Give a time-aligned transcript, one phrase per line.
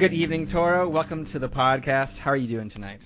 [0.00, 0.88] Good evening, Torah.
[0.88, 2.16] Welcome to the podcast.
[2.16, 3.02] How are you doing tonight?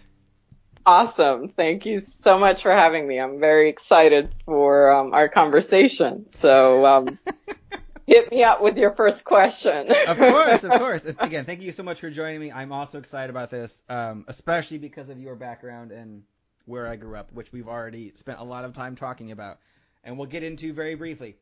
[0.87, 1.49] Awesome.
[1.49, 3.19] Thank you so much for having me.
[3.19, 6.31] I'm very excited for um, our conversation.
[6.31, 7.19] So, um,
[8.07, 9.91] hit me up with your first question.
[10.07, 11.05] of course, of course.
[11.19, 12.53] Again, thank you so much for joining me.
[12.53, 16.23] I'm also excited about this, um, especially because of your background and
[16.67, 19.59] where I grew up, which we've already spent a lot of time talking about,
[20.05, 21.35] and we'll get into very briefly.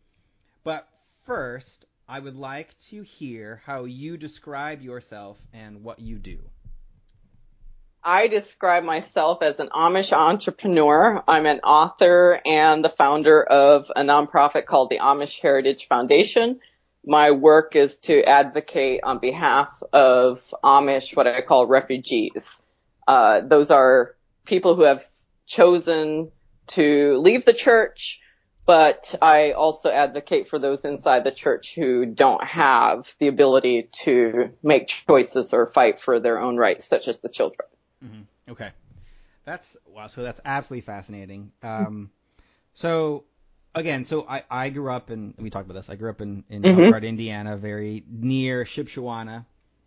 [0.65, 0.89] But
[1.27, 6.39] first, I would like to hear how you describe yourself and what you do.
[8.05, 11.23] I describe myself as an Amish entrepreneur.
[11.29, 16.59] I'm an author and the founder of a nonprofit called the Amish Heritage Foundation.
[17.07, 22.59] My work is to advocate on behalf of Amish, what I call refugees.
[23.07, 25.07] Uh, those are people who have
[25.47, 26.33] chosen
[26.69, 28.21] to leave the church,
[28.65, 34.51] but I also advocate for those inside the church who don't have the ability to
[34.63, 37.69] make choices or fight for their own rights, such as the children.
[38.05, 38.53] Mm-hmm.
[38.53, 38.71] Okay,
[39.45, 40.07] that's wow.
[40.07, 41.53] So that's absolutely fascinating.
[41.63, 42.11] Um,
[42.75, 43.25] so
[43.75, 45.91] again, so I, I grew up in we talked about this.
[45.91, 46.85] I grew up in in Mhm.
[46.85, 49.45] Elkhart, Indiana, very near Shipshewana,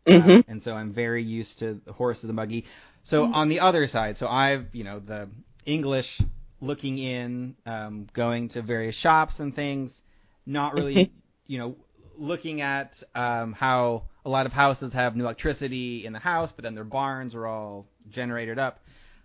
[0.07, 0.39] Mhm.
[0.39, 2.65] uh, and so I'm very used to the horses and buggy.
[3.03, 5.29] So on the other side, so I've you know the
[5.65, 6.21] English
[6.61, 10.01] looking in, um, going to various shops and things,
[10.45, 11.11] not really
[11.47, 11.75] you know
[12.17, 16.63] looking at um, how a lot of houses have new electricity in the house, but
[16.63, 18.79] then their barns are all generated up.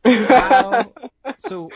[0.05, 0.93] How,
[1.39, 1.71] so,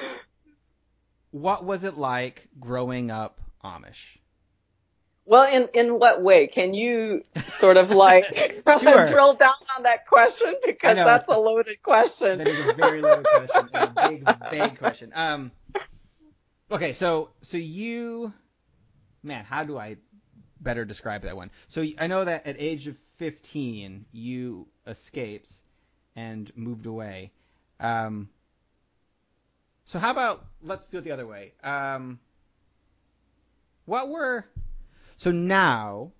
[1.30, 4.18] what was it like growing up Amish?
[5.26, 8.24] Well, in in what way can you sort of like
[8.80, 9.06] Sure.
[9.06, 12.38] drill down on that question because that's a loaded question.
[12.38, 15.12] That is a very loaded question, and a big, vague question.
[15.14, 15.50] Um,
[16.70, 18.32] okay, so so you,
[19.22, 19.96] man, how do I
[20.60, 21.50] better describe that one?
[21.68, 25.52] So I know that at age of 15 you escaped
[26.16, 27.32] and moved away.
[27.80, 28.28] Um,
[29.86, 31.52] so how about let's do it the other way.
[31.62, 32.18] Um,
[33.86, 34.46] what were
[35.16, 36.12] so now,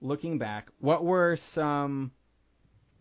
[0.00, 2.12] looking back, what were some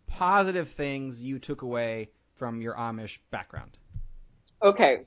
[0.08, 3.78] positive things you took away from your Amish background?
[4.62, 5.02] Okay.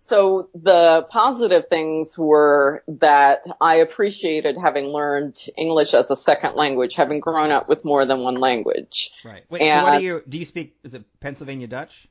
[0.00, 6.94] So the positive things were that I appreciated having learned English as a second language,
[6.94, 9.10] having grown up with more than one language.
[9.24, 9.42] Right.
[9.50, 9.60] Wait.
[9.60, 10.38] so what do you do?
[10.38, 10.76] You speak?
[10.84, 12.06] Is it Pennsylvania Dutch?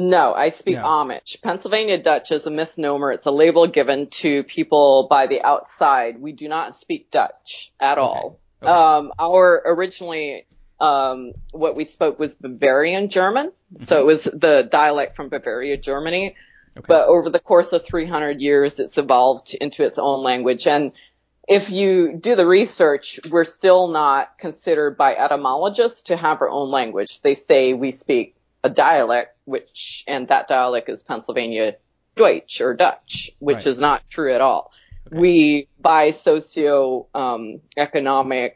[0.00, 0.84] No, I speak No.
[0.84, 1.42] Amish.
[1.42, 3.10] Pennsylvania Dutch is a misnomer.
[3.10, 6.20] It's a label given to people by the outside.
[6.20, 8.38] We do not speak Dutch at all.
[8.62, 8.70] Okay.
[8.70, 10.46] Um, our originally,
[10.78, 13.50] um, what we spoke was Bavarian German.
[13.76, 16.36] So it was the dialect from Bavaria, Germany.
[16.76, 16.84] Okay.
[16.86, 20.68] But over the course of 300 years, it's evolved into its own language.
[20.68, 20.92] And
[21.48, 26.70] if you do the research, we're still not considered by etymologists to have our own
[26.70, 27.20] language.
[27.20, 31.76] They say we speak a dialect, which, and that dialect is Pennsylvania
[32.16, 33.66] Deutsch or Dutch, which Right.
[33.66, 34.70] is not true at all.
[35.08, 35.20] Okay.
[35.20, 38.54] We, by socio, um, economic,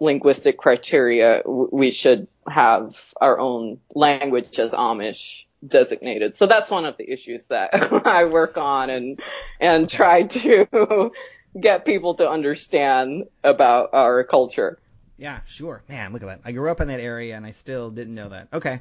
[0.00, 6.36] linguistic criteria, we should have our own language as Amish designated.
[6.36, 7.70] So that's one of the issues that
[8.06, 9.20] I work on and,
[9.60, 9.96] and Okay.
[9.96, 11.12] try to
[11.60, 14.78] get people to understand about our culture.
[15.16, 15.82] yeah, sure.
[15.88, 16.40] Man, look at that.
[16.44, 18.48] I grew up in that area and I still didn't know that.
[18.52, 18.80] Okay.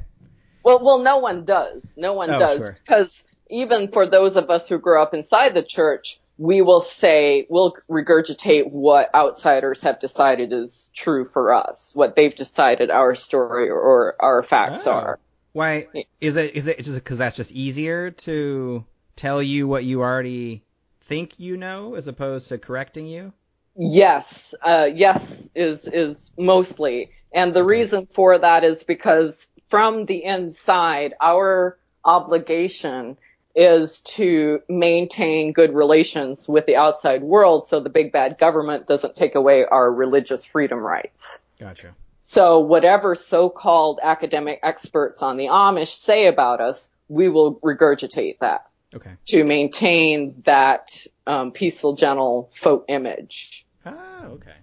[0.68, 1.94] Well, well, no one does.
[1.98, 2.78] No one Oh, does sure.
[2.84, 7.48] because even for those of us who grew up inside the church, we will say
[7.50, 13.70] we'll regurgitate what outsiders have decided is true for us, what they've decided our story
[13.70, 14.92] or our facts Oh.
[14.92, 15.20] are.
[15.54, 15.88] Why
[16.22, 16.54] is it?
[16.56, 18.86] Is it just because that's just easier to
[19.16, 20.64] tell you what you already
[21.02, 23.34] think you know as opposed to correcting you?
[23.76, 30.24] Yes, uh, yes is is mostly, and the reason for that is because from the
[30.24, 33.18] inside, our obligation
[33.56, 39.16] is to maintain good relations with the outside world, so the big bad government doesn't
[39.16, 41.40] take away our religious freedom rights.
[41.60, 41.94] Gotcha.
[42.22, 48.68] So whatever so-called academic experts on the Amish say about us, we will regurgitate that.
[48.96, 49.12] Okay.
[49.26, 53.66] to maintain that um, peaceful, gentle folk image.
[53.86, 54.56] Ah, okay.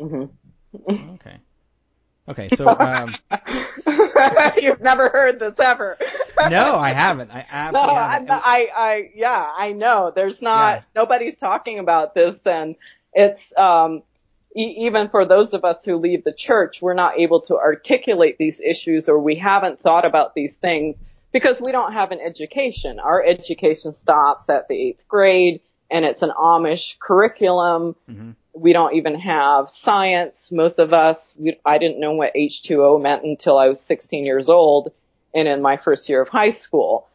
[0.00, 0.24] hmm
[0.86, 1.36] Okay.
[2.28, 2.48] Okay.
[2.50, 3.14] So um,
[4.60, 5.98] You've never heard this ever.
[6.48, 7.30] no, I haven't.
[7.30, 8.30] I absolutely I, haven't.
[8.30, 10.12] I, I, yeah, I know.
[10.14, 10.82] There's not, Yeah.
[10.94, 12.76] nobody's talking about this, and
[13.12, 14.02] it's, um,
[14.56, 18.36] e- even for those of us who leave the church, we're not able to articulate
[18.38, 20.96] these issues, or we haven't thought about these things
[21.32, 22.98] because we don't have an education.
[23.00, 25.60] Our education stops at the eighth grade,
[25.90, 27.94] and it's an Amish curriculum.
[28.10, 28.34] Mhm.
[28.58, 30.50] We don't even have science.
[30.50, 34.48] Most of us, we, I didn't know what H2O meant until I was 16 years
[34.48, 34.92] old
[35.34, 37.08] and in my first year of high school,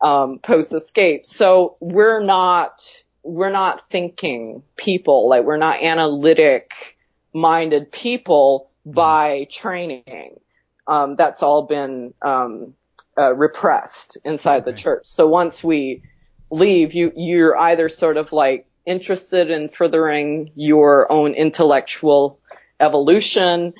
[0.00, 1.26] um, post escape.
[1.26, 2.82] So we're not,
[3.22, 6.96] we're not thinking people, like we're not analytic
[7.32, 10.40] minded people by training.
[10.86, 12.74] Um, that's all been, um,
[13.18, 15.04] uh, repressed inside the church.
[15.04, 16.02] So once we
[16.50, 22.40] leave, you, you're either sort of like interested in furthering your own intellectual
[22.80, 23.74] evolution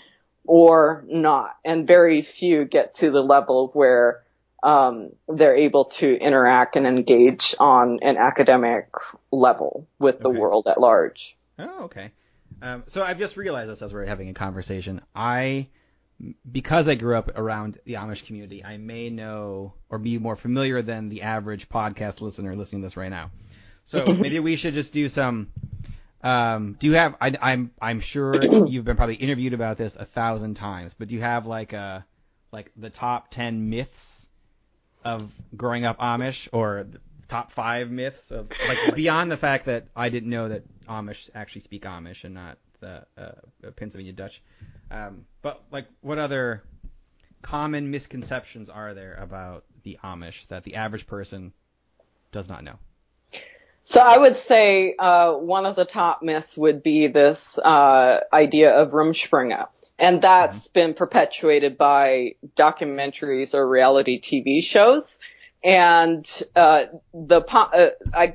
[0.45, 1.57] or not.
[1.65, 4.23] And very few get to the level where
[4.63, 8.89] um, they're able to interact and engage on an academic
[9.31, 10.39] level with the Okay.
[10.39, 11.37] world at large.
[11.59, 12.11] Oh, okay.
[12.61, 15.01] Um, so I've just realized this as we're having a conversation.
[15.15, 15.69] I,
[16.51, 20.83] because I grew up around the Amish community, I may know or be more familiar
[20.83, 23.31] than the average podcast listener listening to this right now.
[23.89, 25.51] So maybe we should just do some.
[26.23, 27.17] Um, do you have?
[27.23, 28.35] I, I'm I'm sure
[28.67, 32.05] you've been probably interviewed about this a thousand times, but do you have like a
[32.53, 34.29] like the top ten myths
[35.07, 39.87] of growing up Amish or the top five myths of like beyond the fact that
[39.97, 44.43] I didn't know that Amish actually speak Amish and not the uh, Pennsylvania Dutch.
[44.91, 46.63] Um, but like what other
[47.41, 51.55] common misconceptions are there about the Amish that the average person
[52.33, 52.79] does not know?
[53.89, 58.83] So I would say uh, one of the top myths would be this uh, idea
[58.83, 59.69] of Rumspringa.
[59.99, 65.19] And that's been perpetuated by documentaries or reality TV shows.
[65.65, 66.23] And
[66.55, 68.35] uh, the pop, uh, I,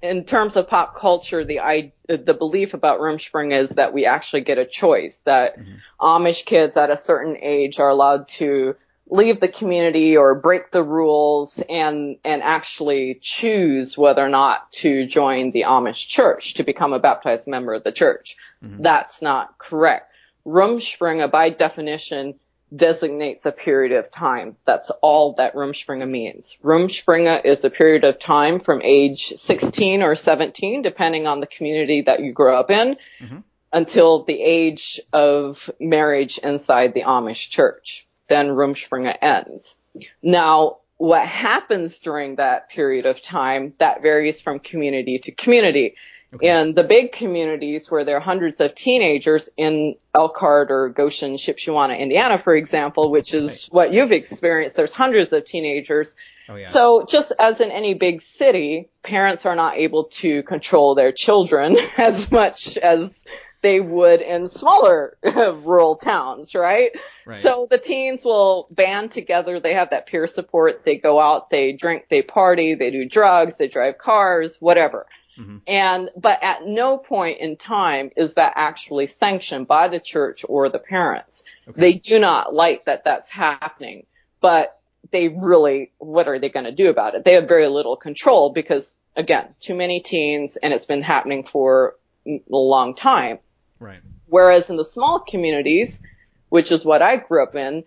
[0.00, 4.40] in terms of pop culture, the I, the belief about Rumspringa is that we actually
[4.40, 5.18] get a choice.
[5.24, 5.58] That
[6.00, 8.76] Amish kids at a certain age are allowed to
[9.08, 15.06] leave the community or break the rules and and actually choose whether or not to
[15.06, 18.36] join the Amish church to become a baptized member of the church.
[18.64, 18.82] Mm-hmm.
[18.82, 20.12] That's not correct.
[20.44, 22.34] Rumspringa by definition
[22.74, 24.56] designates a period of time.
[24.64, 26.56] That's all that Rumspringa means.
[26.62, 32.02] Rumspringa is a period of time from age 16 or 17 depending on the community
[32.02, 33.38] that you grow up in mm-hmm.
[33.72, 38.05] until the age of marriage inside the Amish church.
[38.28, 39.76] Then Rumspringa ends.
[40.22, 45.94] Now, what happens during that period of time, that varies from community to community.
[46.40, 51.98] In the big communities where there are hundreds of teenagers in Elkhart or Goshen, Shipshewana,
[51.98, 56.14] Indiana, for example, which is what you've experienced, there's hundreds of teenagers.
[56.48, 56.68] Oh yeah.
[56.68, 61.76] So just as in any big city, parents are not able to control their children
[61.96, 63.24] as much as
[63.66, 66.92] they would in smaller rural towns, right?
[67.26, 67.36] Right.
[67.36, 69.58] So the teens will band together.
[69.58, 70.84] They have that peer support.
[70.84, 75.06] They go out, they drink, they party, they do drugs, they drive cars, whatever.
[75.36, 75.62] Mhm.
[75.66, 80.68] And, but at no point in time is that actually sanctioned by the church or
[80.68, 81.42] the parents.
[81.68, 81.80] Okay.
[81.80, 84.06] They do not like that that's happening,
[84.40, 84.78] but
[85.10, 87.24] they really, what are they going to do about it?
[87.24, 91.96] They have very little control because again, too many teens and it's been happening for
[92.28, 93.40] a long time.
[93.78, 94.00] Right.
[94.26, 96.00] Whereas in the small communities,
[96.48, 97.84] which is what I grew up in,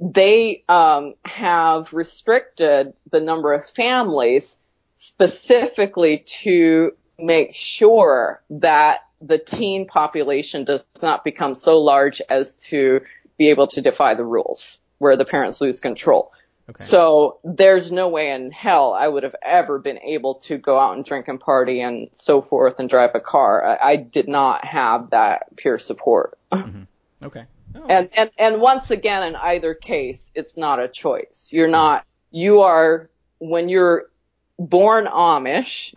[0.00, 4.56] they um, have restricted the number of families
[4.96, 13.00] specifically to make sure that the teen population does not become so large as to
[13.38, 16.32] be able to defy the rules where the parents lose control.
[16.76, 16.84] Okay.
[16.84, 20.96] So there's no way in hell I would have ever been able to go out
[20.96, 23.62] and drink and party and so forth and drive a car.
[23.62, 26.38] I, I did not have that peer support.
[26.52, 26.82] Mm-hmm.
[27.24, 27.44] okay.
[27.74, 31.50] Oh, And, and, and once again, in either case, it's not a choice.
[31.50, 31.72] You're mm-hmm.
[31.72, 34.10] not, you are, when you're
[34.58, 35.94] born Amish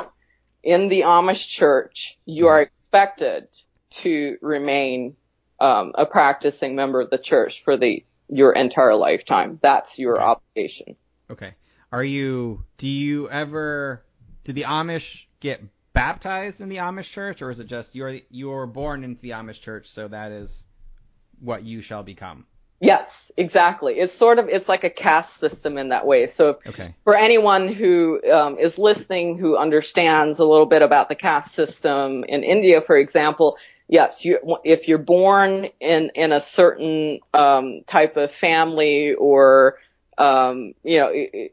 [0.63, 2.51] in the Amish church, you mm-hmm.
[2.51, 3.47] are expected
[3.89, 5.17] to remain,
[5.59, 9.59] um, a practicing member of the church for the, your entire lifetime.
[9.61, 10.23] That's your Okay.
[10.23, 10.95] obligation.
[11.29, 11.53] Okay.
[11.91, 12.63] Are you?
[12.77, 14.03] Do you ever?
[14.43, 15.61] Do the Amish get
[15.93, 19.61] baptized in the Amish church, or is it just you're you're born into the Amish
[19.61, 20.65] church, so that is
[21.39, 22.45] what you shall become?
[22.81, 23.97] Yes, exactly.
[23.97, 26.27] It's sort of it's like a caste system in that way.
[26.27, 26.93] So Okay.
[27.05, 32.25] for anyone who um, is listening who understands a little bit about the caste system
[32.25, 38.17] in India, for example, yes, you, if you're born in in a certain um, type
[38.17, 39.77] of family or
[40.17, 41.49] um, you know.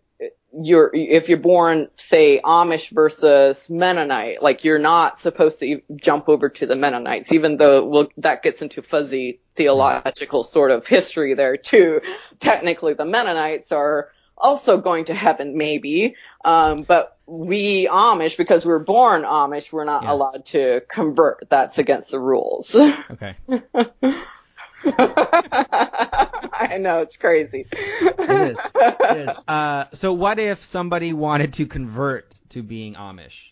[0.54, 6.50] you're if you're born say Amish versus Mennonite, like you're not supposed to jump over
[6.50, 11.56] to the Mennonites, even though well that gets into fuzzy theological sort of history there
[11.56, 12.00] too.
[12.38, 18.78] Technically, the Mennonites are also going to heaven, maybe, um, but we Amish, because we're
[18.80, 20.12] born Amish, we're not Yeah.
[20.12, 21.48] allowed to convert.
[21.48, 22.74] That's against the rules.
[22.74, 23.36] Okay.
[24.84, 27.66] I know it's crazy.
[27.72, 28.58] It is.
[28.74, 29.36] It is.
[29.46, 33.50] Uh, so what if somebody wanted to convert to being Amish?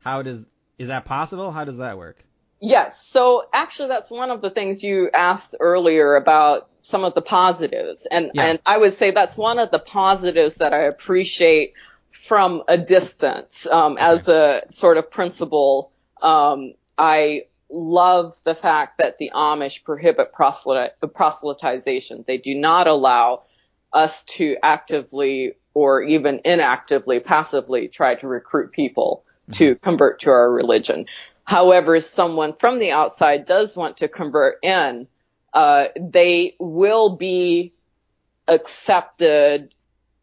[0.00, 0.44] How does
[0.78, 1.50] is that possible?
[1.52, 2.22] How does that work?
[2.66, 3.06] Yes.
[3.06, 8.06] So actually that's one of the things you asked earlier about some of the positives.
[8.10, 8.44] And, Yeah.
[8.44, 11.74] and I would say that's one of the positives that I appreciate
[12.10, 15.92] from a distance, um, as a sort of principle.
[16.20, 22.26] Um, I love the fact that the Amish prohibit proselyte, proselytization.
[22.26, 23.42] They do not allow
[23.92, 30.50] us to actively or even inactively, passively try to recruit people to convert to our
[30.50, 31.06] religion.
[31.46, 35.06] However, if someone from the outside does want to convert in,
[35.54, 37.72] uh, they will be
[38.48, 39.72] accepted,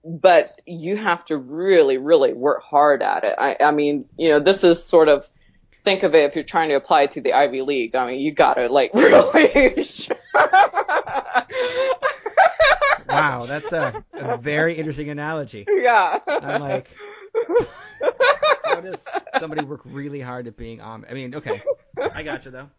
[0.04, 3.36] but you have to really, really work hard at it.
[3.38, 5.28] I, I mean, you know, this is sort of,
[5.84, 7.96] think of it if you're trying to apply to the Ivy League.
[7.96, 9.76] I mean, you gotta like really.
[13.14, 15.66] Wow, that's a, a very interesting analogy.
[15.70, 16.20] yeah.
[16.28, 16.90] I'm like,
[18.64, 19.04] how does
[19.40, 21.12] somebody work really hard at being Amish?
[21.12, 21.62] I mean, okay,
[22.14, 22.70] I got you though.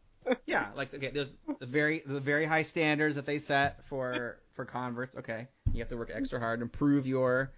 [0.47, 4.65] Yeah, like okay, there's the very the very high standards that they set for for
[4.65, 5.17] converts.
[5.17, 7.53] Okay, you have to work extra hard and prove your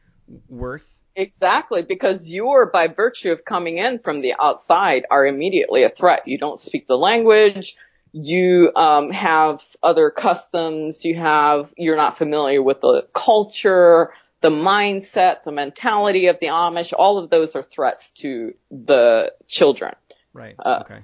[0.49, 0.85] worth.
[1.19, 6.29] Exactly, because you're, by virtue of coming in from the outside, are immediately a threat.
[6.29, 7.77] You don't speak the language.
[8.13, 11.05] You um, have other customs.
[11.05, 14.13] You have you're not familiar with the culture,
[14.47, 16.93] the mindset, the mentality of the Amish.
[16.97, 19.95] All of those are threats to the children.
[20.33, 20.55] Right.
[20.57, 21.01] Uh, okay.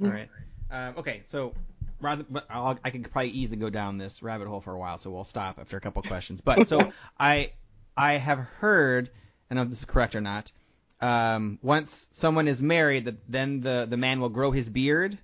[0.00, 0.28] All right.
[0.70, 1.22] Um, okay.
[1.24, 1.54] So
[2.00, 4.96] rather, but I'll, I could probably easily go down this rabbit hole for a while,
[4.98, 6.40] so we'll stop after a couple questions.
[6.40, 7.50] But so I
[7.96, 9.10] I have heard,
[9.50, 10.52] I don't know if this is correct or not.
[11.00, 15.18] Um, once someone is married, that then the the man will grow his beard.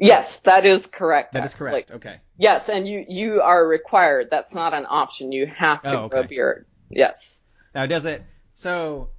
[0.00, 1.34] Yes, that is correct.
[1.34, 1.70] That is actually.
[1.70, 1.90] correct.
[1.92, 2.20] Okay.
[2.38, 4.28] Yes, and you you are required.
[4.30, 5.30] That's not an option.
[5.32, 6.66] You have to Oh, grow a beard.
[6.88, 7.42] Yes.
[7.74, 8.24] Now does it?
[8.54, 9.10] So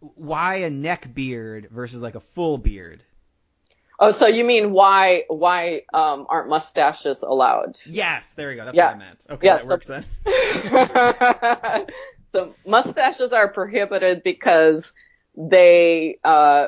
[0.00, 3.02] why a neck beard versus like a full beard?
[4.00, 7.80] Oh, so you mean why why um, aren't mustaches allowed?
[7.84, 8.64] Yes, there we go.
[8.64, 9.26] That's what I meant.
[9.28, 11.86] Okay, Yes, that so- works then.
[12.28, 14.92] so mustaches are prohibited because
[15.36, 16.66] they uh,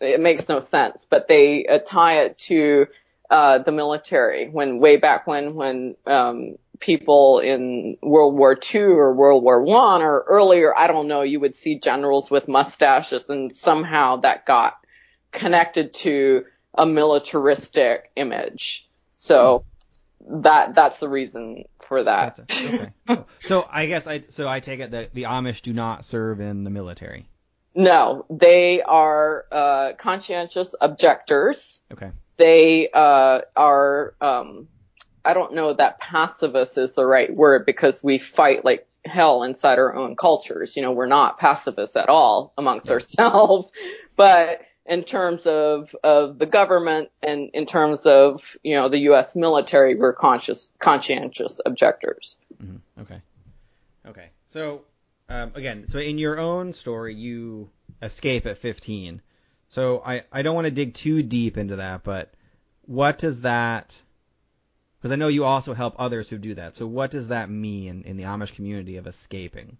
[0.00, 2.86] it makes no sense, but they uh, tie it to
[3.30, 4.48] uh, the military.
[4.48, 10.02] When way back when when um, people in World War II or World War One
[10.02, 14.78] or earlier, I don't know, you would see generals with mustaches, and somehow that got
[15.30, 18.88] connected to a militaristic image.
[19.12, 19.64] So
[20.28, 22.38] that that's the reason for that.
[22.38, 22.92] It.
[23.08, 23.24] Okay.
[23.42, 26.64] So I guess I so I take it that the Amish do not serve in
[26.64, 27.26] the military.
[27.74, 31.80] No, they are uh, conscientious objectors.
[31.92, 32.10] Okay.
[32.36, 34.14] They uh, are.
[34.20, 34.68] Um,
[35.24, 39.78] I don't know that pacifist is the right word because we fight like hell inside
[39.78, 40.76] our own cultures.
[40.76, 43.70] You know, we're not pacifists at all amongst ourselves,
[44.16, 49.36] but in terms of of the government and in terms of you know the U.S.
[49.36, 52.36] military, we're conscious conscientious objectors.
[52.58, 53.20] hmm Okay.
[54.06, 54.30] Okay.
[54.48, 54.82] So
[55.30, 57.70] um, again, so in your own story, you
[58.02, 59.22] escape at 15.
[59.68, 62.34] So I I don't want to dig too deep into that, but
[62.82, 64.00] what does that?
[64.98, 66.74] Because I know you also help others who do that.
[66.74, 69.78] So what does that mean in the Amish community of escaping?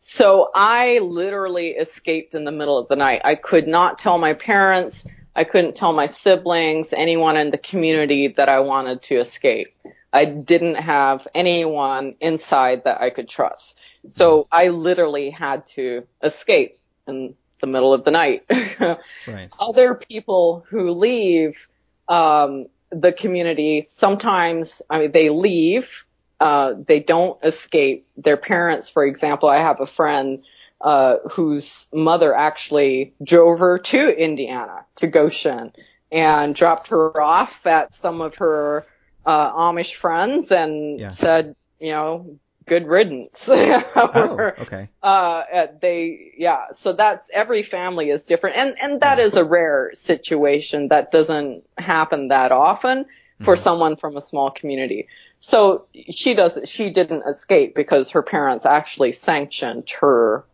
[0.00, 3.22] So I literally escaped in the middle of the night.
[3.24, 5.06] I could not tell my parents.
[5.34, 9.74] I couldn't tell my siblings, anyone in the community that I wanted to escape.
[10.16, 13.78] I didn't have anyone inside that I could trust.
[14.08, 18.44] So I literally had to escape in the middle of the night.
[19.26, 19.50] Right.
[19.58, 21.68] Other people who leave,
[22.08, 26.06] um, the community, sometimes, I mean, they leave,
[26.38, 28.06] uh, they don't escape.
[28.16, 30.44] Their parents, for example, I have a friend,
[30.80, 35.72] uh, whose mother actually drove her to Indiana, to Goshen,
[36.12, 38.86] and dropped her off at some of her,
[39.26, 41.10] uh, Amish friends and Yeah.
[41.10, 43.48] said, you know, good riddance.
[43.96, 44.88] Oh, okay.
[45.02, 48.56] uh, uh, they, yeah, so that's, every family is different.
[48.56, 53.06] And, and that is a rare situation that doesn't happen that often
[53.42, 53.58] for Mhm.
[53.58, 55.08] someone from a small community.
[55.40, 60.44] So she does, she didn't escape because her parents actually sanctioned her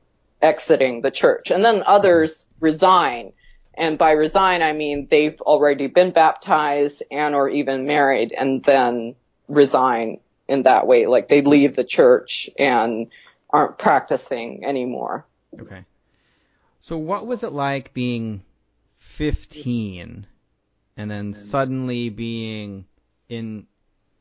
[0.41, 1.51] exiting the church.
[1.51, 3.33] And then others resign.
[3.75, 9.15] And by resign, I mean they've already been baptized and or even married and then
[9.49, 11.07] resign in that way.
[11.07, 13.09] Like they leave the church and
[13.51, 15.27] aren't practicing anymore.
[15.59, 15.85] Okay.
[16.81, 18.43] So what was it like being
[18.99, 20.27] 15
[20.97, 22.87] and then suddenly being
[23.29, 23.67] in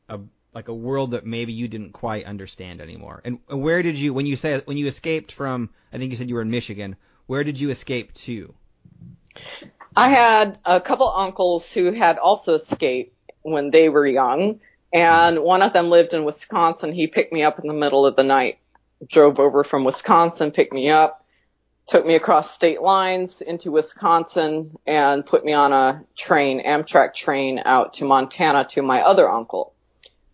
[0.08, 0.20] a
[0.54, 3.20] like a world that maybe you didn't quite understand anymore?
[3.24, 6.28] And where did you when you say when you escaped from I think you said
[6.28, 8.54] you were in Michigan, where did you escape to?
[9.94, 14.60] I had a couple uncles who had also escaped when they were young,
[14.92, 16.92] and one of them lived in Wisconsin.
[16.92, 18.58] He picked me up in the middle of the night,
[19.06, 21.24] drove over from Wisconsin, picked me up,
[21.86, 27.60] took me across state lines into Wisconsin, and put me on a train, Amtrak train,
[27.64, 29.74] out to Montana to my other uncle,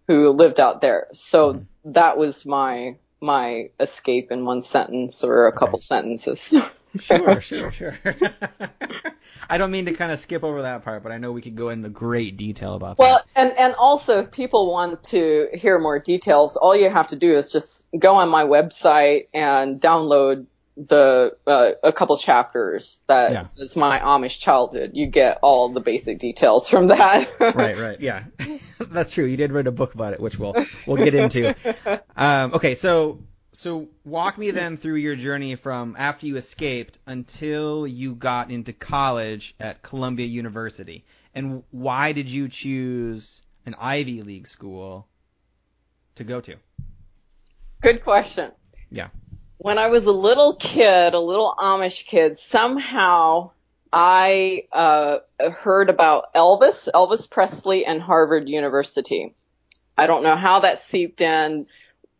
[0.07, 1.09] who lived out there.
[1.13, 1.63] So hmm.
[1.93, 6.55] that was my my escape in one sentence or a couple sentences.
[7.09, 7.95] Sure, sure, sure.
[9.51, 11.57] I don't mean to kind of skip over that part, but I know we could
[11.57, 13.41] go into great detail about Well, that.
[13.41, 17.35] and and also if people want to hear more details, all you have to do
[17.37, 23.43] is just go on my website and download the uh, a couple chapters that Yeah.
[23.57, 24.93] is my Amish childhood.
[24.95, 27.29] You get all the basic details from that.
[27.41, 28.25] right, right, yeah,
[28.79, 29.25] that's true.
[29.25, 30.55] You did write a book about it, which we'll
[30.87, 31.55] we'll get into.
[32.17, 33.21] Um, okay, so
[33.53, 38.73] so walk me then through your journey from after you escaped until you got into
[38.73, 45.07] college at Columbia University, and why did you choose an Ivy League school
[46.17, 46.57] to go to?
[47.81, 48.53] Good question.
[48.91, 49.09] Yeah.
[49.59, 53.51] When I was a little kid, a little Amish kid, somehow
[53.93, 55.19] I uh,
[55.53, 59.35] heard about Elvis, Elvis Presley, and Harvard University.
[59.97, 61.67] I don't know how that seeped in,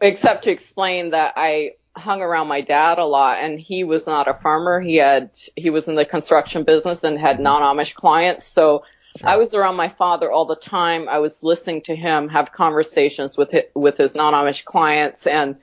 [0.01, 4.29] except to explain that I hung around my dad a lot, and he was not
[4.29, 4.81] a farmer.
[4.81, 8.85] He had he was in the construction business and had non-Amish clients, so.
[9.25, 11.09] I was around my father all the time.
[11.09, 15.57] I was listening to him have conversations with his, with his non-Amish clients and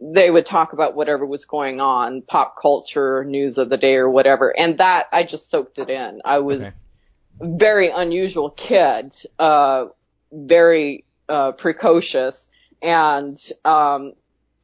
[0.00, 4.08] they would talk about whatever was going on, pop culture, news of the day or
[4.08, 4.48] whatever.
[4.56, 6.22] And that, I just soaked it in.
[6.24, 6.82] I was
[7.40, 9.86] a very unusual kid, uh,
[10.32, 12.48] very, uh, precocious
[12.82, 14.12] and, um,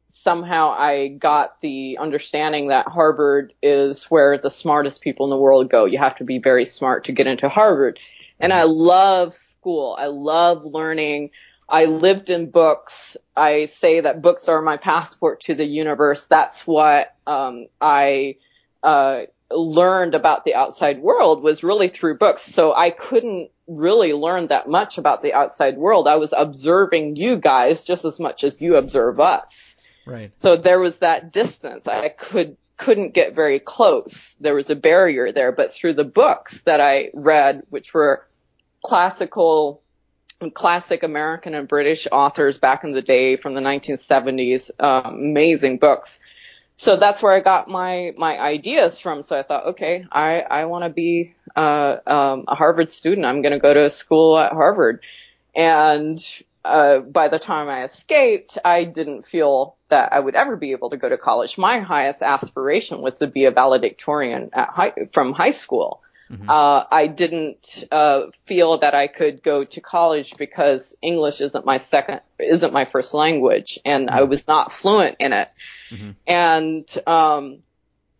[0.09, 5.69] somehow I got the understanding that Harvard is where the smartest people in the world
[5.69, 5.85] go.
[5.85, 7.99] You have to be very smart to get into Harvard.
[8.39, 9.95] And I love school.
[9.99, 11.31] I love learning.
[11.69, 13.17] I lived in books.
[13.35, 16.25] I say that books are my passport to the universe.
[16.25, 18.37] That's what um, I
[18.83, 22.41] uh, learned about the outside world was really through books.
[22.41, 26.07] So I couldn't really learn that much about the outside world.
[26.07, 29.75] I was observing you guys just as much as you observe us.
[30.05, 30.31] Right.
[30.39, 31.87] So there was that distance.
[31.87, 34.35] I could couldn't get very close.
[34.39, 38.27] There was a barrier there, but through the books that I read, which were
[38.83, 39.81] classical
[40.53, 46.19] classic American and British authors back in the day from the 1970s, um, amazing books.
[46.77, 49.23] So that's where I got my my ideas from.
[49.23, 53.25] So I thought, okay, I I want to be uh, um, a Harvard student.
[53.25, 55.03] I'm going to go to a school at Harvard.
[55.55, 56.23] And
[56.63, 60.91] uh, by the time I escaped, I didn't feel that I would ever be able
[60.91, 61.57] to go to college.
[61.57, 66.03] My highest aspiration was to be a valedictorian at high, from high school.
[66.29, 66.49] Mhm.
[66.49, 71.77] Uh, I didn't uh, feel that I could go to college because English isn't my
[71.77, 75.49] second, isn't my first language, and I was not fluent in it.
[75.89, 76.15] Mhm.
[76.25, 77.59] And um,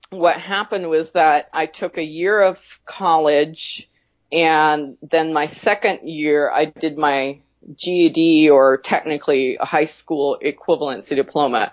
[0.10, 3.90] what happened was that I took a year of college,
[4.32, 7.40] and then my second year I did my
[7.76, 11.72] GED or technically a high school equivalency diploma.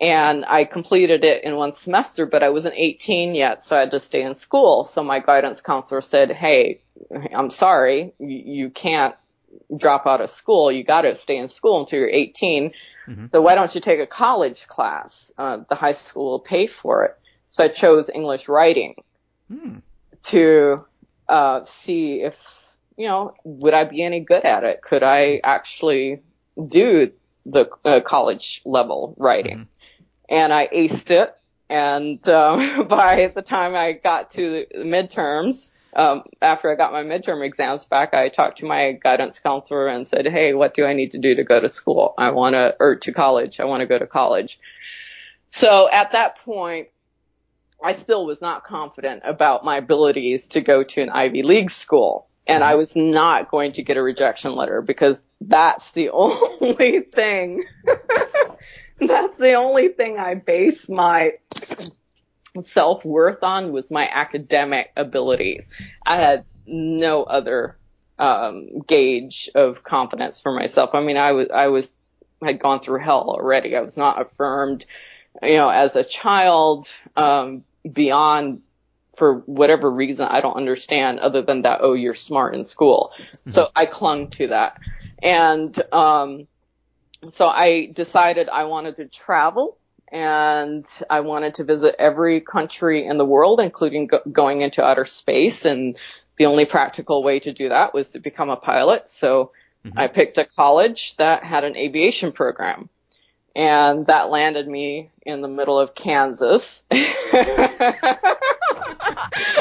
[0.00, 3.90] And I completed it in one semester, but I wasn't 18 yet, so I had
[3.90, 4.84] to stay in school.
[4.84, 6.80] So my guidance counselor said, Hey,
[7.34, 9.14] I'm sorry, you, you can't
[9.76, 10.72] drop out of school.
[10.72, 12.72] You got to stay in school until you're 18.
[13.08, 13.28] Mhm.
[13.30, 15.32] So why don't you take a college class?
[15.36, 17.16] Uh, the high school will pay for it.
[17.48, 18.94] So I chose English writing
[19.48, 19.78] Hmm.
[20.26, 20.84] to
[21.28, 22.38] uh, see if
[22.96, 24.80] you know would I be any good at it?
[24.82, 26.20] Could I actually
[26.68, 27.10] do
[27.44, 29.68] the uh, college level writing?
[30.30, 31.34] And I aced it.
[31.68, 37.02] And um, by the time I got to the midterms, um, after I got my
[37.02, 40.92] midterm exams back, I talked to my guidance counselor and said, "Hey, what do I
[40.92, 42.14] need to do to go to school?
[42.16, 43.58] I want to, or to college.
[43.58, 44.60] I want to go to college."
[45.50, 46.88] So at that point,
[47.82, 52.28] I still was not confident about my abilities to go to an Ivy League school.
[52.46, 57.64] And I was not going to get a rejection letter because that's the only thing,
[59.06, 61.32] that's the only thing I base my
[62.60, 65.70] self-worth on was my academic abilities.
[66.04, 67.78] I had no other,
[68.18, 70.90] um, gauge of confidence for myself.
[70.92, 71.94] I mean, I was, I was,
[72.42, 73.76] had gone through hell already.
[73.76, 74.84] I was not affirmed,
[75.42, 78.62] you know, as a child, um, beyond
[79.16, 83.12] for whatever reason I don't understand other than that, oh, you're smart in school.
[83.14, 83.50] Mm-hmm.
[83.50, 84.78] So I clung to that.
[85.22, 86.46] And, um,
[87.28, 89.76] so I decided I wanted to travel
[90.10, 95.04] and I wanted to visit every country in the world, including go- going into outer
[95.04, 95.64] space.
[95.64, 95.96] And
[96.36, 99.08] the only practical way to do that was to become a pilot.
[99.08, 99.52] So
[99.84, 99.98] mm-hmm.
[99.98, 102.88] I picked a college that had an aviation program
[103.54, 106.82] and that landed me in the middle of Kansas.
[106.90, 107.02] I'm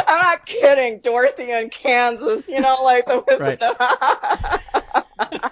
[0.08, 3.60] not kidding, Dorothy in Kansas, you know, like the Wizard
[5.32, 5.42] right.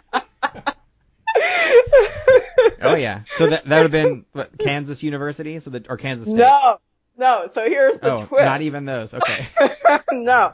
[2.81, 6.27] oh yeah, so that that would have been what, Kansas University, so that or Kansas
[6.27, 6.37] State.
[6.37, 6.79] No,
[7.17, 7.47] no.
[7.47, 8.45] So here's the oh, twist.
[8.45, 9.13] Not even those.
[9.13, 9.45] Okay.
[10.11, 10.51] no.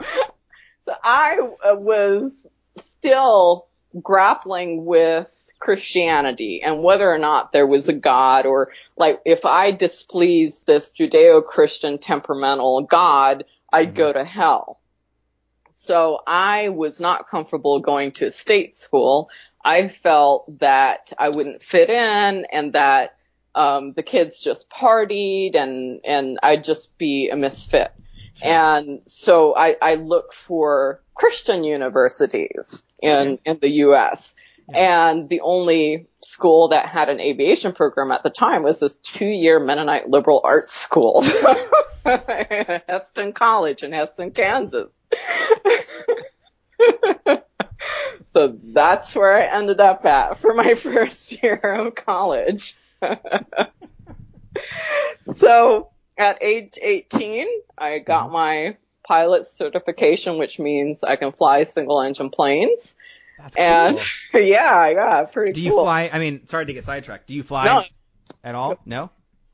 [0.82, 2.34] So I uh, was
[2.82, 3.68] still
[4.02, 9.72] grappling with Christianity and whether or not there was a God or like if I
[9.72, 13.98] displeased this Judeo-Christian temperamental God, I'd mm-hmm.
[13.98, 14.80] go to hell.
[15.72, 19.30] So I was not comfortable going to a state school.
[19.64, 23.16] I felt that I wouldn't fit in and that
[23.56, 27.92] um, the kids just partied and and I'd just be a misfit.
[28.42, 34.36] And so I, I look for Christian universities in in the U.S.
[34.74, 39.60] And the only school that had an aviation program at the time was this two-year
[39.60, 41.22] Mennonite liberal arts school,
[42.06, 44.90] Hesston College in Hesston, Kansas.
[48.34, 52.76] so that's where I ended up at for my first year of college.
[55.34, 62.02] so at age 18, I got my pilot certification, which means I can fly single
[62.02, 62.96] engine planes.
[63.38, 64.00] That's and
[64.32, 64.42] cool.
[64.42, 65.64] yeah, yeah, pretty cool.
[65.64, 65.80] Do cool.
[65.80, 66.10] you fly?
[66.12, 67.28] I mean, sorry to get sidetracked.
[67.28, 67.84] Do you fly no.
[68.44, 68.78] at all?
[68.86, 69.10] No.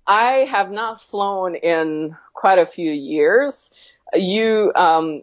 [0.06, 3.72] I have not flown in quite a few years.
[4.13, 5.22] You um,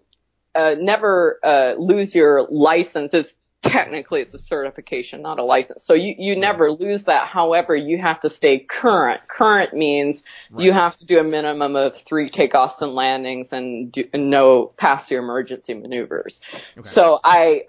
[0.55, 3.13] uh, never uh, lose your license.
[3.15, 3.35] It's
[3.69, 5.85] technically it's a certification, not a license.
[5.85, 7.29] So you, you never lose that.
[7.29, 9.27] However, you have to stay current.
[9.29, 10.65] Current means right.
[10.65, 14.67] you have to do a minimum of three takeoffs and landings and, do, and no
[14.67, 16.41] pass your emergency maneuvers.
[16.79, 16.89] Okay.
[16.89, 17.63] So I,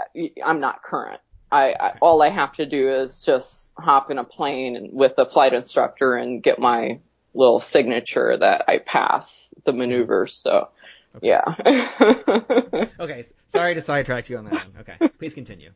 [0.45, 1.21] I'm not current.
[1.51, 5.25] I, I, all I have to do is just hop in a plane with a
[5.25, 6.99] flight instructor and get my
[7.33, 10.33] little signature that I pass the maneuvers.
[10.33, 10.69] So
[11.17, 11.27] Okay.
[11.27, 12.85] Yeah.
[12.99, 13.23] okay.
[13.47, 14.73] Sorry to sidetrack you on that one.
[14.79, 15.09] Okay.
[15.19, 15.71] Please continue.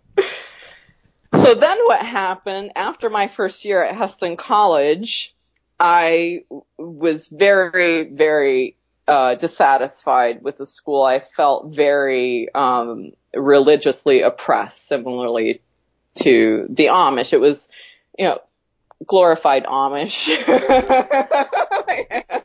[1.34, 5.36] So then what happened after my first year at Hesston College,
[5.80, 6.44] I
[6.78, 8.76] was very, very
[9.08, 11.04] uh, dissatisfied with the school.
[11.04, 15.62] I felt very um, religiously oppressed, similarly
[16.20, 17.34] to the Amish.
[17.34, 17.68] It was,
[18.18, 18.40] you know,
[19.06, 20.28] glorified Amish.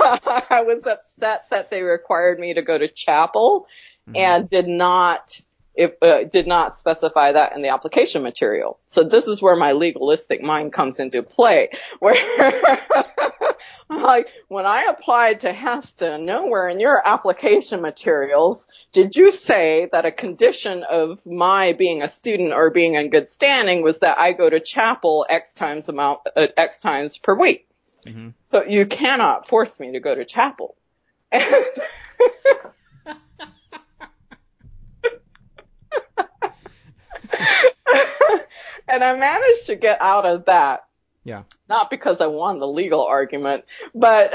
[0.50, 3.66] I was upset that they required me to go to chapel
[4.08, 4.16] mm-hmm.
[4.16, 5.40] and did not
[5.78, 8.80] it uh, did not specify that in the application material.
[8.88, 12.16] So this is where my legalistic mind comes into play, where
[13.88, 20.04] like when I applied to Hesston, nowhere in your application materials did you say that
[20.04, 24.32] a condition of my being a student or being in good standing was that I
[24.32, 27.67] go to chapel X times amount uh, X times per week.
[28.06, 28.30] Mm-hmm.
[28.42, 30.76] So you cannot force me to go to chapel.
[31.30, 31.44] And
[38.88, 40.84] and I managed to get out of that.
[41.24, 41.42] Yeah.
[41.68, 44.32] Not because I won the legal argument, but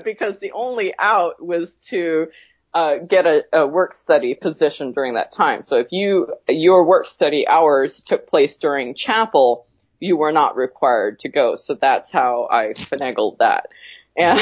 [0.04, 2.28] because the only out was to
[2.72, 5.62] uh, get a, a, work study position during that time.
[5.62, 9.66] So if you your work study hours took place during chapel,
[10.04, 11.56] you were not required to go.
[11.56, 13.68] So that's how I finagled that.
[14.16, 14.38] And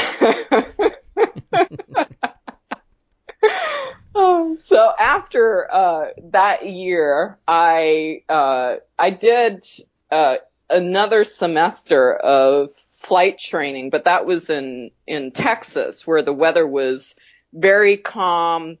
[4.15, 9.65] um, so after uh, that year, I uh, I did
[10.11, 10.35] uh,
[10.69, 17.15] another semester of flight training, but that was in in Texas, where the weather was
[17.53, 18.77] very calm,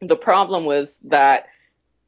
[0.00, 1.46] The problem was that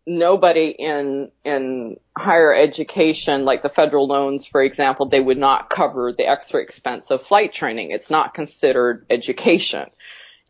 [0.06, 6.12] nobody in in higher education, like the federal loans, for example, they would not cover
[6.12, 7.90] the extra expense of flight training.
[7.90, 9.90] It's not considered education.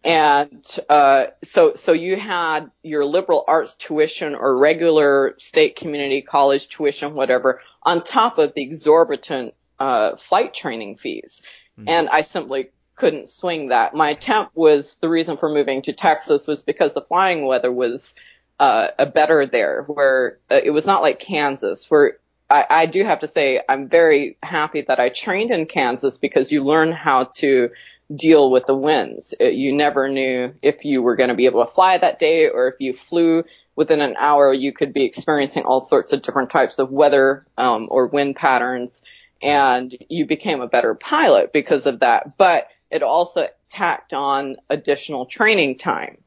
[0.05, 6.69] And uh, so, so you had your liberal arts tuition or regular state community college
[6.69, 11.41] tuition, whatever, on top of the exorbitant uh, flight training fees.
[11.79, 11.89] Mm-hmm.
[11.89, 13.95] And I simply couldn't swing that.
[13.95, 18.15] My attempt was the reason for moving to Texas was because the flying weather was
[18.59, 23.03] uh, a better there, where uh, it was not like Kansas, where I, I do
[23.05, 27.25] have to say I'm very happy that I trained in Kansas because you learn how
[27.37, 27.71] to
[28.15, 29.35] deal with the winds.
[29.41, 32.49] It, you never knew if you were going to be able to fly that day
[32.49, 33.45] or if you flew
[33.77, 37.89] within an hour, you could be experiencing all sorts of different types of weather um,
[37.91, 39.03] or wind patterns,
[39.43, 42.37] and you became a better pilot because of that.
[42.39, 46.19] But it also tacked on additional training time.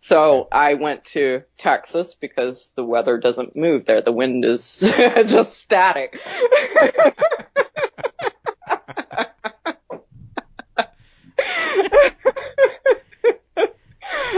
[0.00, 4.02] So I went to Texas because the weather doesn't move there.
[4.02, 6.18] The wind is just static.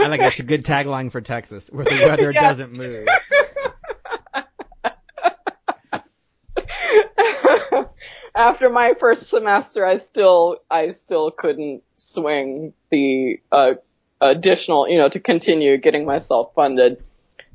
[0.07, 2.57] I think that's a good tagline for Texas, where the weather yes.
[2.57, 3.07] doesn't move.
[8.35, 13.73] After my first semester, I still I still couldn't swing the uh,
[14.21, 17.03] additional, you know, to continue getting myself funded.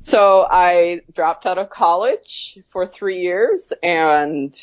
[0.01, 4.53] So I dropped out of college for three years and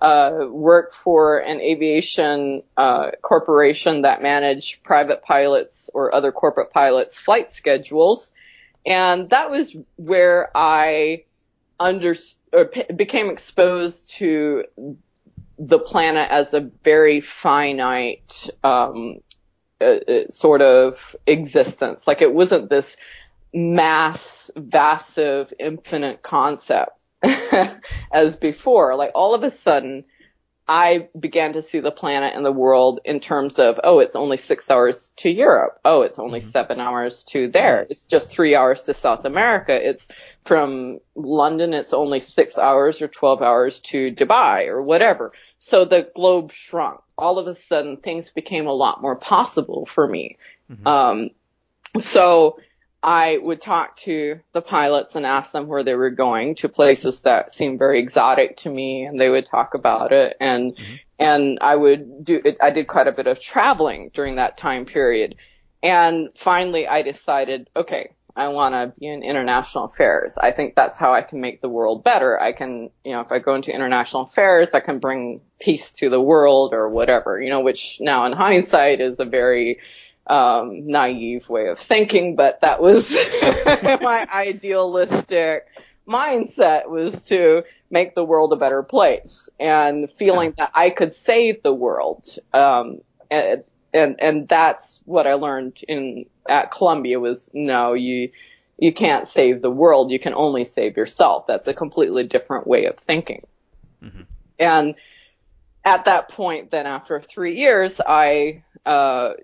[0.00, 7.18] uh, worked for an aviation uh, corporation that managed private pilots or other corporate pilots'
[7.18, 8.32] flight schedules,
[8.84, 11.24] and that was where I
[11.80, 12.14] under
[12.52, 14.64] or p- became exposed to
[15.58, 19.20] the planet as a very finite um,
[19.80, 22.06] uh, uh sort of existence.
[22.06, 22.96] Like it wasn't this
[23.52, 26.92] mass, vassive, infinite concept
[28.12, 28.96] as before.
[28.96, 30.04] Like all of a sudden,
[30.66, 34.38] I began to see the planet and the world in terms of, oh, it's only
[34.38, 35.78] six hours to Europe.
[35.84, 36.48] Oh, it's only mm-hmm.
[36.48, 37.86] seven hours to there.
[37.90, 39.74] It's just three hours to South America.
[39.74, 40.08] It's
[40.44, 45.32] from London, it's only six hours or 12 hours to Dubai or whatever.
[45.58, 47.00] So the globe shrunk.
[47.16, 50.36] All of a sudden, things became a lot more possible for me.
[50.70, 50.86] Mm-hmm.
[50.86, 51.30] Um,
[52.00, 52.58] so
[53.04, 57.20] I would talk to the pilots and ask them where they were going to places
[57.20, 60.94] that seemed very exotic to me and they would talk about it and mm-hmm.
[61.18, 65.36] and I would do I did quite a bit of traveling during that time period.
[65.82, 70.36] And finally I decided, okay, I want to be in international affairs.
[70.36, 72.40] I think that's how I can make the world better.
[72.40, 76.10] I can, you know, if I go into international affairs, I can bring peace to
[76.10, 79.78] the world or whatever, you know, which now in hindsight is a very
[80.26, 83.12] um, naive way of thinking, but that was
[84.02, 85.66] my idealistic
[86.08, 91.62] mindset was to make the world a better place and feeling that I could save
[91.62, 92.26] the world.
[92.52, 93.00] Um,
[93.94, 98.30] and, and that's what I learned in, at Columbia was no, you,
[98.78, 100.10] you can't save the world.
[100.10, 101.46] You can only save yourself.
[101.46, 103.46] That's a completely different way of thinking.
[104.02, 104.22] Mm-hmm.
[104.58, 104.94] And
[105.84, 109.34] at that point, then after three years, I, uh,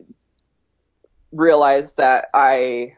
[1.32, 2.96] realized that I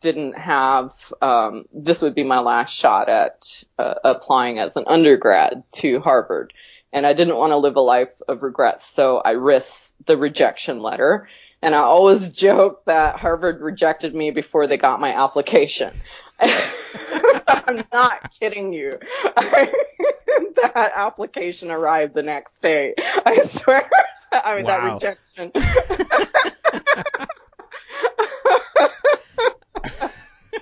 [0.00, 5.62] didn't have um, this would be my last shot at uh, applying as an undergrad
[5.72, 6.52] to Harvard,
[6.94, 10.78] and I didn't want to live a life of regrets, so I risked the rejection
[10.78, 11.28] letter.
[11.60, 15.92] And I always joke that Harvard rejected me before they got my application.
[16.40, 18.98] I'm not kidding you.
[19.36, 22.94] that application arrived the next day.
[23.26, 23.90] I swear.
[24.32, 24.78] I mean, wow.
[24.78, 25.50] that rejection.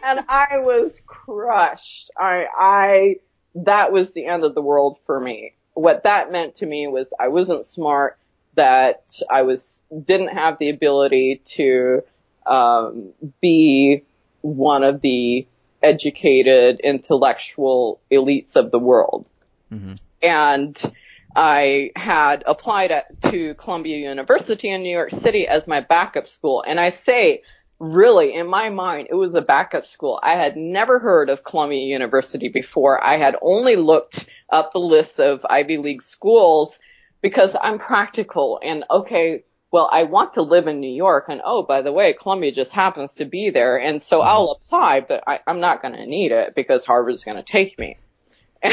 [0.03, 2.11] and I was crushed.
[2.19, 3.17] I, I,
[3.55, 5.55] that was the end of the world for me.
[5.75, 8.19] What that meant to me was I wasn't smart,
[8.55, 12.03] that I was, didn't have the ability to,
[12.47, 14.03] um, be
[14.43, 15.47] one of the
[15.83, 19.27] educated intellectual elites of the world.
[19.73, 19.95] Mm-hmm.
[20.23, 20.95] And
[21.35, 26.63] I had applied at, to Columbia University in New York City as my backup school.
[26.67, 27.43] And I say
[27.83, 30.21] really, in my mind, it was a backup school.
[30.23, 33.05] I had never heard of Columbia University before.
[33.05, 36.79] I had only looked up the list of Ivy League schools
[37.21, 39.43] because I'm practical and okay,
[39.73, 42.73] well, I want to live in New York and oh, by the way, Columbia just
[42.73, 44.29] happens to be there and so mm-hmm.
[44.29, 47.79] I'll apply, but I, am not going to need it because Harvard's going to take
[47.81, 47.99] me.
[48.63, 48.73] and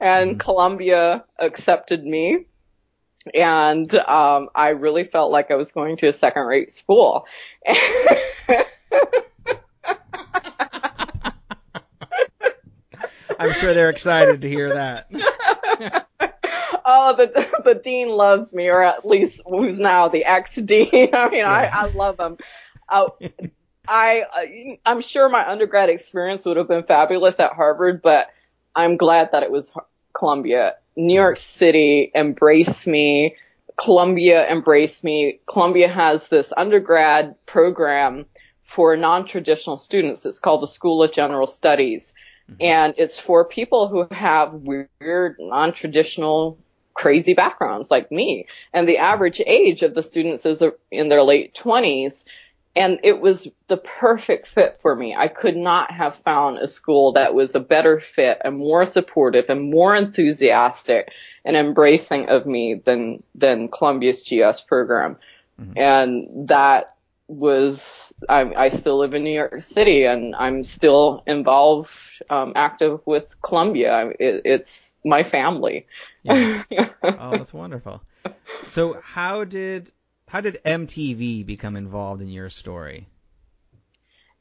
[0.00, 0.38] mm-hmm.
[0.38, 2.46] Columbia accepted me
[3.32, 7.26] and um, I really felt like I was going to a second rate school.
[13.38, 15.08] I'm sure they're excited to hear that.
[16.84, 20.88] oh, the the dean loves me, or at least who's now the ex dean.
[21.12, 21.50] I mean, yeah.
[21.50, 22.38] I, I love him.
[22.88, 23.08] Uh,
[23.88, 28.28] I uh, I'm sure my undergrad experience would have been fabulous at Harvard, but
[28.74, 29.72] I'm glad that it was
[30.14, 33.36] Columbia New York City embraced me.
[33.76, 35.40] Columbia embraced me.
[35.46, 38.26] Columbia has this undergrad program
[38.62, 40.24] for non-traditional students.
[40.26, 42.14] It's called the School of General Studies.
[42.50, 42.62] Mm-hmm.
[42.62, 46.58] And it's for people who have weird, non-traditional,
[46.92, 48.46] crazy backgrounds like me.
[48.72, 52.24] And the average age of the students is in their late 20s.
[52.76, 55.14] And it was the perfect fit for me.
[55.14, 59.48] I could not have found a school that was a better fit and more supportive
[59.48, 61.12] and more enthusiastic
[61.44, 65.18] and embracing of me than, than Columbia's GS program.
[65.60, 65.78] Mm-hmm.
[65.78, 66.96] And that
[67.28, 71.90] was, I, I still live in New York City and I'm still involved,
[72.28, 74.10] um, active with Columbia.
[74.18, 75.86] It, it's my family.
[76.24, 76.64] Yeah.
[77.02, 78.02] oh, that's wonderful.
[78.64, 79.92] So how did
[80.28, 83.06] how did MTV become involved in your story?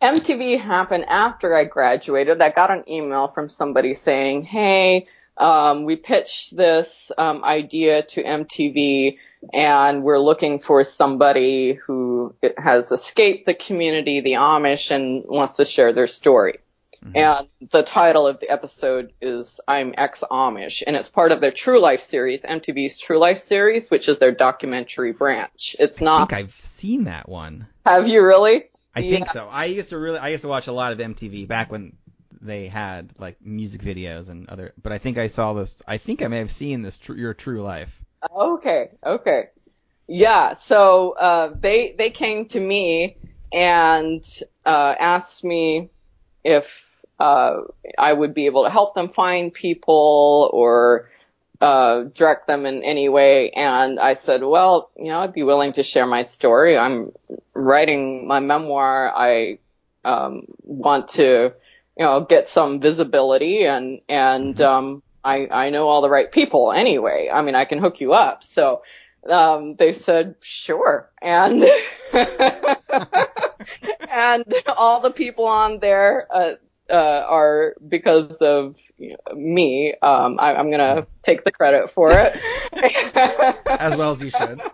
[0.02, 2.42] MTV happened after I graduated.
[2.42, 8.24] I got an email from somebody saying, "Hey, um, we pitched this um, idea to
[8.24, 9.18] MTV,
[9.54, 15.66] and we're looking for somebody who has escaped the community, the Amish, and wants to
[15.66, 16.60] share their story."
[17.04, 17.18] Mm-hmm.
[17.18, 21.52] And the title of the episode is I'm Ex Amish, and it's part of their
[21.52, 25.76] True Life series, MTV's True Life series, which is their documentary branch.
[25.80, 26.16] It's not.
[26.16, 27.68] I think I've seen that one.
[27.86, 28.66] Have you really?
[28.96, 29.16] I yeah.
[29.16, 29.50] think so.
[29.52, 31.98] I used to really, I used to watch a lot of MTV back when
[32.40, 34.74] they had like music videos and other.
[34.82, 35.82] But I think I saw this.
[35.86, 36.98] I think I may have seen this.
[36.98, 38.02] Tr- Your True Life.
[38.34, 38.92] Okay.
[39.06, 39.50] Okay.
[40.08, 40.54] Yeah.
[40.54, 43.18] So uh, they they came to me
[43.52, 44.24] and
[44.66, 45.90] uh, asked me
[46.44, 47.62] if uh,
[47.98, 51.10] I would be able to help them find people or
[51.62, 53.50] uh, direct them in any way.
[53.52, 56.78] And I said, well, you know, I'd be willing to share my story.
[56.78, 57.14] I'm
[57.54, 59.14] writing my memoir.
[59.16, 59.60] I
[60.04, 61.54] um, want to,
[61.98, 66.72] you know, get some visibility and and um, I I know all the right people
[66.74, 67.30] anyway.
[67.34, 68.44] I mean, I can hook you up.
[68.44, 68.82] So
[69.30, 71.64] um, they said sure, and
[74.10, 76.28] and all the people on there.
[76.30, 76.54] Uh,
[76.90, 76.96] uh,
[77.28, 78.76] are because of
[79.34, 79.94] me.
[80.02, 82.38] Um, I, am gonna take the credit for it.
[83.68, 84.62] as well as you should.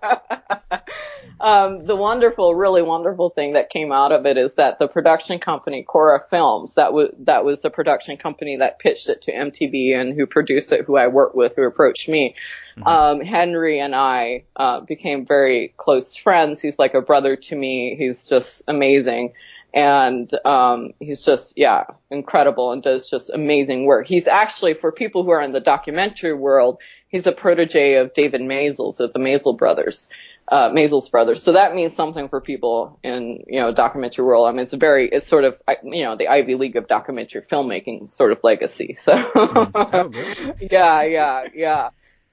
[1.42, 5.40] Um, the wonderful, really wonderful thing that came out of it is that the production
[5.40, 9.96] company Cora Films, that was that was the production company that pitched it to MTV
[9.96, 12.36] and who produced it, who I worked with, who approached me.
[12.78, 12.88] Mm-hmm.
[12.88, 16.60] Um, Henry and I uh, became very close friends.
[16.60, 17.96] He's like a brother to me.
[17.98, 19.34] He's just amazing
[19.74, 24.08] and um, he's just yeah incredible and does just amazing work.
[24.08, 28.42] He's actually for people who are in the documentary world, he's a protege of David
[28.42, 30.10] Maysles of the Maysles brothers,
[30.48, 31.44] uh, Maysles brothers.
[31.44, 34.48] So that means something for people in you know documentary world.
[34.48, 37.44] I mean, it's a very it's sort of you know the Ivy League of documentary
[37.44, 38.96] filmmaking sort of legacy.
[39.10, 40.12] So oh,
[40.60, 41.90] yeah, yeah, yeah.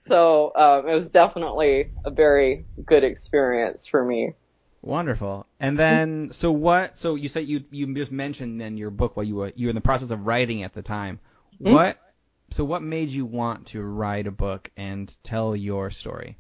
[0.09, 4.35] So um, it was definitely a very good experience for me.
[4.87, 5.47] Wonderful.
[5.59, 6.97] And then, so what?
[6.97, 9.71] So you said you you just mentioned then your book while you were you were
[9.71, 11.19] in the process of writing at the time.
[11.61, 11.75] Mm-hmm.
[11.75, 11.99] What?
[12.53, 16.39] So what made you want to write a book and tell your story?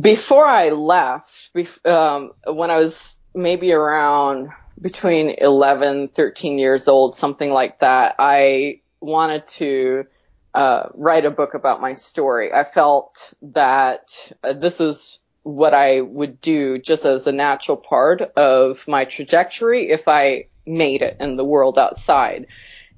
[0.00, 1.52] Before I left,
[1.86, 8.82] um, when I was maybe around between 11, 13 years old, something like that, I
[9.00, 10.04] wanted to
[10.52, 12.52] uh, write a book about my story.
[12.52, 18.20] I felt that uh, this is what I would do just as a natural part
[18.36, 22.46] of my trajectory if I made it in the world outside.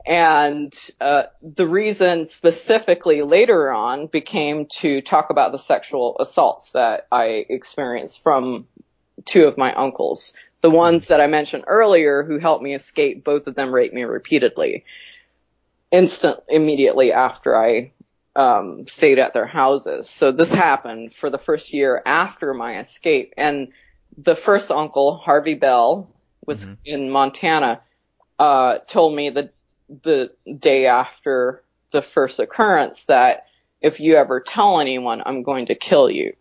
[0.06, 7.06] And uh, the reason specifically later on became to talk about the sexual assaults that
[7.12, 8.66] I experienced from
[9.24, 10.32] two of my uncles.
[10.62, 14.04] The ones that I mentioned earlier who helped me escape, both of them raped me
[14.04, 14.84] repeatedly.
[15.90, 17.92] Instant, immediately after I
[18.36, 20.08] um, stayed at their houses.
[20.08, 23.34] So this happened for the first year after my escape.
[23.36, 23.68] And
[24.16, 26.10] the first uncle, Harvey Bell,
[26.46, 26.74] was mm-hmm.
[26.84, 27.80] in Montana,
[28.38, 29.50] uh, told me the,
[29.88, 33.46] the day after the first occurrence that
[33.80, 36.34] if you ever tell anyone, I'm going to kill you.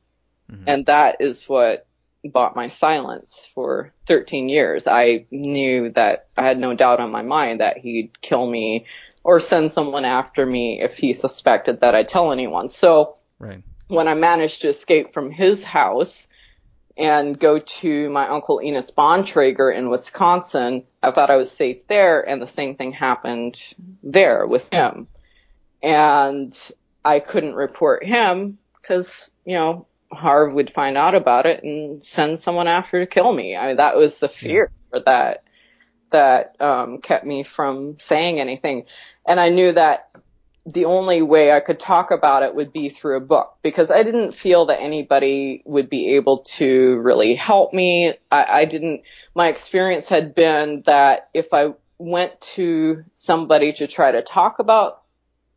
[0.52, 0.64] Mm-hmm.
[0.68, 1.86] And that is what
[2.26, 4.88] bought my silence for 13 years.
[4.88, 8.86] I knew that I had no doubt on my mind that he'd kill me
[9.24, 12.68] or send someone after me if he suspected that I'd tell anyone.
[12.68, 13.62] So right.
[13.88, 16.28] when I managed to escape from his house
[17.00, 20.84] and go to my uncle Enos Bontrager in Wisconsin.
[21.02, 23.58] I thought I was safe there and the same thing happened
[24.04, 25.08] there with him.
[25.82, 26.54] And
[27.06, 32.38] I couldn't report him because, you know, Harv would find out about it and send
[32.38, 33.56] someone after to kill me.
[33.56, 35.00] I mean, that was the fear yeah.
[35.06, 35.44] that,
[36.12, 38.86] that, um, kept me from saying anything.
[39.26, 40.10] And I knew that
[40.66, 44.04] the only way I could talk about it would be through a book because I
[44.04, 48.14] didn't feel that anybody would be able to really help me.
[48.32, 49.02] I, I didn't,
[49.34, 55.02] my experience had been that if I went to somebody to try to talk about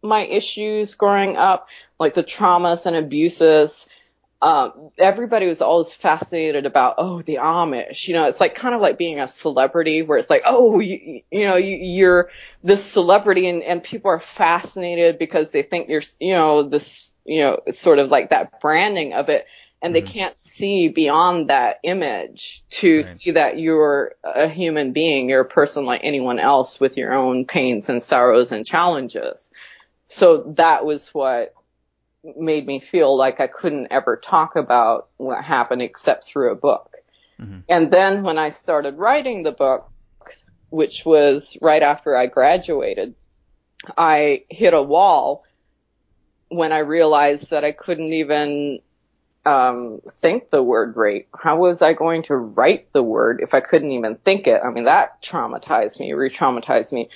[0.02, 3.86] my issues growing up, like the traumas and abuses,
[4.42, 8.08] um, everybody was always fascinated about, oh, the Amish.
[8.08, 11.22] You know, it's like kind of like being a celebrity where it's like, oh, you,
[11.30, 12.28] you know, you, you're
[12.64, 17.42] this celebrity and, and people are fascinated because they think you're, you know, this, you
[17.42, 19.46] know, it's sort of like that branding of it.
[19.80, 20.04] And mm-hmm.
[20.04, 23.04] they can't see beyond that image to right.
[23.04, 25.28] see that you're a human being.
[25.28, 29.52] You're a person like anyone else with your own pains and sorrows and challenges.
[30.08, 31.54] So that was what
[32.24, 36.96] made me feel like I couldn't ever talk about what happened except through a book.
[37.40, 37.60] Mm-hmm.
[37.68, 39.90] And then when I started writing the book,
[40.70, 43.14] which was right after I graduated,
[43.96, 45.44] I hit a wall
[46.48, 48.80] when I realized that I couldn't even
[49.44, 51.28] um, think the word rape.
[51.36, 54.60] How was I going to write the word if I couldn't even think it?
[54.64, 57.08] I mean, that traumatized me, re-traumatized me.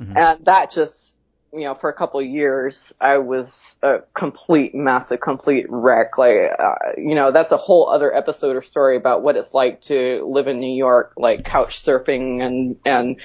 [0.00, 0.16] Mm-hmm.
[0.16, 1.13] And that just
[1.54, 6.18] you know, for a couple of years, I was a complete mess, a complete wreck.
[6.18, 9.80] Like, uh, you know, that's a whole other episode or story about what it's like
[9.82, 13.20] to live in New York, like couch surfing and, and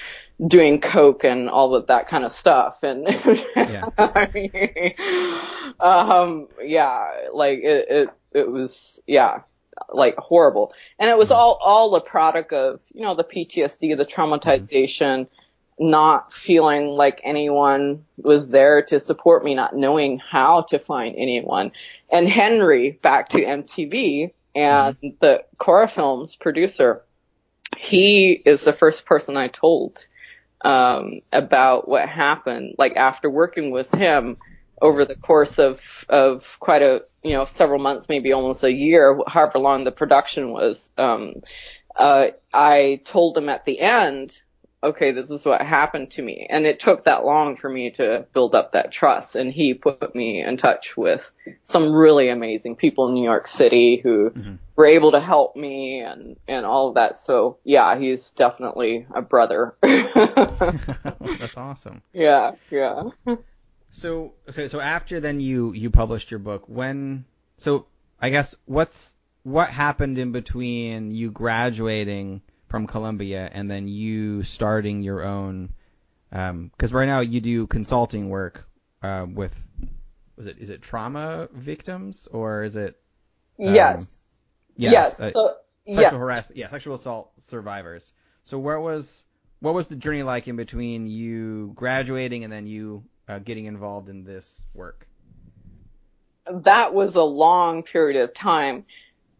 [0.46, 2.84] doing coke and all of that kind of stuff.
[2.84, 3.08] And,
[3.56, 3.82] yeah.
[3.98, 4.94] I mean,
[5.80, 9.40] um, yeah, like it, it, it was, yeah,
[9.88, 10.72] like horrible.
[11.00, 15.22] And it was all, all a product of, you know, the PTSD, the traumatization.
[15.22, 15.34] Mm-hmm
[15.80, 21.72] not feeling like anyone was there to support me, not knowing how to find anyone.
[22.10, 25.08] And Henry, back to MTV and mm-hmm.
[25.20, 27.02] the Cora Films producer,
[27.78, 30.06] he is the first person I told
[30.60, 32.74] um, about what happened.
[32.76, 34.36] Like after working with him
[34.82, 39.18] over the course of of quite a you know several months, maybe almost a year,
[39.26, 40.90] however long the production was.
[40.98, 41.42] Um,
[41.96, 44.40] uh, I told him at the end
[44.82, 46.46] okay, this is what happened to me.
[46.48, 49.36] And it took that long for me to build up that trust.
[49.36, 51.30] And he put me in touch with
[51.62, 54.54] some really amazing people in New York City who mm-hmm.
[54.76, 57.16] were able to help me and, and all of that.
[57.16, 59.76] So yeah, he's definitely a brother.
[59.82, 62.02] That's awesome.
[62.12, 63.10] Yeah, yeah.
[63.90, 67.26] So, so, so after then you, you published your book, when,
[67.58, 67.86] so
[68.20, 75.02] I guess what's, what happened in between you graduating from Columbia and then you starting
[75.02, 75.74] your own
[76.30, 76.50] because
[76.92, 78.68] um, right now you do consulting work
[79.02, 79.54] uh, with
[80.38, 82.96] is it is it trauma victims or is it
[83.58, 84.46] um, yes
[84.76, 85.20] yes, yes.
[85.20, 86.10] Uh, so, sexual yeah.
[86.10, 88.12] harassment yeah sexual assault survivors
[88.44, 89.24] so where was
[89.58, 94.08] what was the journey like in between you graduating and then you uh, getting involved
[94.08, 95.08] in this work
[96.48, 98.84] that was a long period of time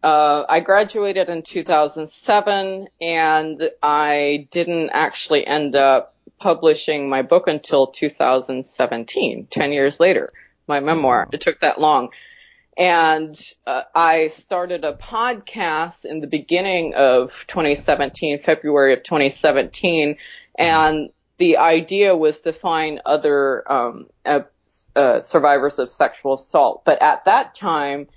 [0.03, 7.87] uh, I graduated in 2007 and I didn't actually end up publishing my book until
[7.89, 10.33] 2017, 10 years later,
[10.67, 11.29] my memoir.
[11.33, 12.11] It took that long.
[12.79, 20.17] And uh, I started a podcast in the beginning of 2017, February of 2017,
[20.59, 24.41] and the idea was to find other um, uh,
[24.97, 26.85] uh, survivors of sexual assault.
[26.85, 28.09] But at that time,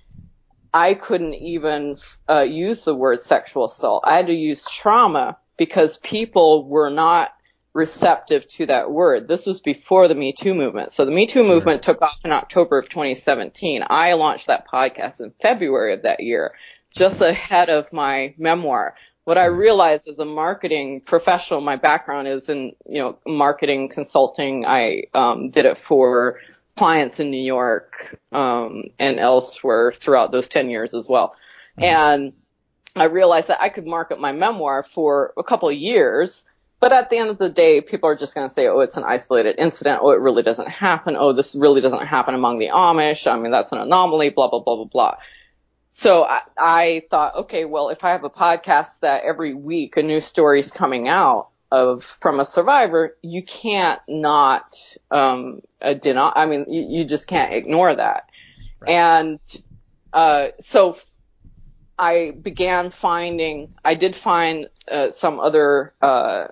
[0.74, 1.98] I couldn't even
[2.28, 4.04] uh, use the word sexual assault.
[4.06, 7.32] I had to use trauma because people were not
[7.74, 9.28] receptive to that word.
[9.28, 10.92] This was before the Me Too movement.
[10.92, 13.84] So the Me Too movement took off in October of 2017.
[13.88, 16.54] I launched that podcast in February of that year,
[16.92, 18.96] just ahead of my memoir.
[19.24, 24.66] What I realized as a marketing professional, my background is in, you know, marketing consulting.
[24.66, 26.40] I um, did it for
[26.76, 31.36] clients in New York um, and elsewhere throughout those 10 years as well.
[31.78, 31.84] Mm-hmm.
[31.84, 32.34] And
[32.96, 36.46] I realized that I could market my memoir for a couple of years,
[36.80, 38.98] but at the end of the day, people are just going to say, oh, it's
[38.98, 40.00] an isolated incident.
[40.02, 41.16] Oh, it really doesn't happen.
[41.18, 43.32] Oh, this really doesn't happen among the Amish.
[43.32, 45.16] I mean, that's an anomaly, blah, blah, blah, blah, blah.
[45.90, 50.04] So I, I thought, okay, well, if I have a podcast that every week a
[50.04, 54.78] new story is coming out, of from a survivor, you can't not
[55.10, 56.32] um, uh, deny.
[56.36, 58.30] I mean, you, you, just can't ignore that.
[58.80, 58.92] Right.
[58.92, 59.40] And
[60.14, 61.00] uh, so
[61.98, 66.50] I began finding, I did find uh, some other uh,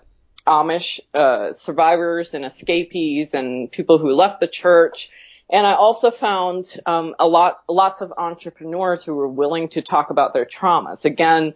[0.47, 5.11] Amish uh, survivors and escapees and people who left the church.
[5.51, 10.09] And I also found um, a lot, lots of entrepreneurs who were willing to talk
[10.09, 11.05] about their traumas.
[11.05, 11.53] Again,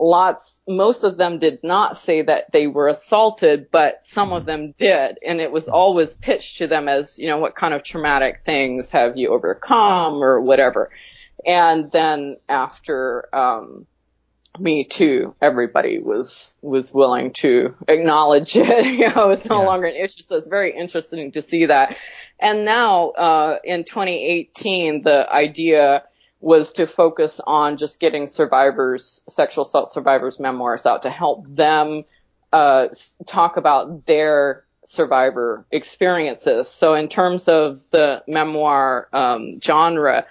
[0.00, 4.74] lots, most of them did not say that they were assaulted, but some of them
[4.78, 5.18] did.
[5.26, 8.90] And it was always pitched to them as, you know, what kind of traumatic things
[8.92, 10.90] have you overcome or whatever.
[11.46, 13.86] And then after, um,
[14.58, 18.86] me too, everybody was, was willing to acknowledge it.
[18.86, 19.66] you know, it's no Yeah.
[19.66, 20.22] longer an issue.
[20.22, 21.96] So it's very interesting to see that.
[22.40, 26.04] And now, uh, in 2018, the idea
[26.40, 32.04] was to focus on just getting survivors, sexual assault survivors memoirs out to help them,
[32.52, 32.88] uh,
[33.26, 36.68] talk about their survivor experiences.
[36.68, 40.26] So in terms of the memoir, um, genre,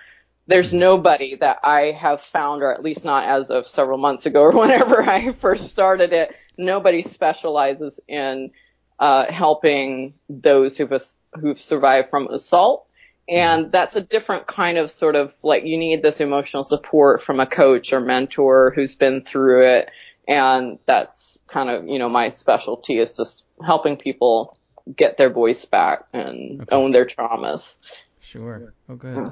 [0.48, 4.42] there's nobody that I have found, or at least not as of several months ago
[4.42, 8.52] or whenever I first started it, nobody specializes in
[9.00, 10.92] uh, helping those who've
[11.40, 12.87] who've survived from assault.
[13.30, 17.40] And that's a different kind of sort of like you need this emotional support from
[17.40, 19.90] a coach or mentor who's been through it.
[20.28, 24.58] And that's kind of, you know, my specialty is just helping people
[24.96, 26.76] get their voice back and Okay.
[26.76, 27.78] own their traumas.
[28.22, 28.74] Sure.
[28.90, 29.32] Oh, good.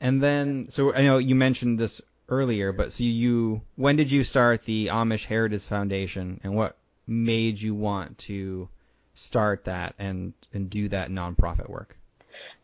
[0.00, 4.24] And then, so I know you mentioned this earlier, but so you, when did you
[4.24, 8.68] start the Amish Heritage Foundation, and what made you want to
[9.14, 11.94] start that and and do that nonprofit work?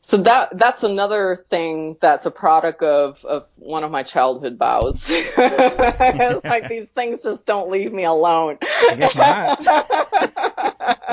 [0.02, 5.08] So that that's another thing that's a product of of one of my childhood vows.
[5.10, 8.58] it's like these things just don't leave me alone.
[8.62, 9.60] I guess not.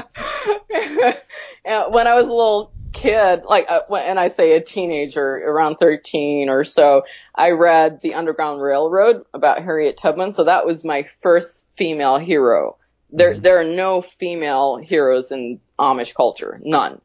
[1.67, 5.21] And when I was a little kid, like, uh, when, and I say a teenager,
[5.21, 7.03] around 13 or so,
[7.35, 10.31] I read The Underground Railroad about Harriet Tubman.
[10.31, 12.77] So that was my first female hero.
[13.11, 17.01] There, there are no female heroes in Amish culture, none.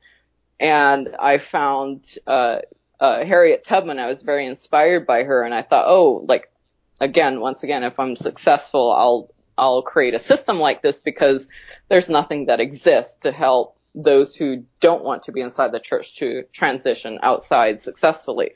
[0.63, 2.59] And I found, uh,
[3.01, 6.53] uh, Harriet Tubman, I was very inspired by her and I thought, oh, like,
[7.01, 11.49] again, once again, if I'm successful, I'll, I'll create a system like this because
[11.89, 16.17] there's nothing that exists to help those who don't want to be inside the church
[16.19, 18.53] to transition outside successfully.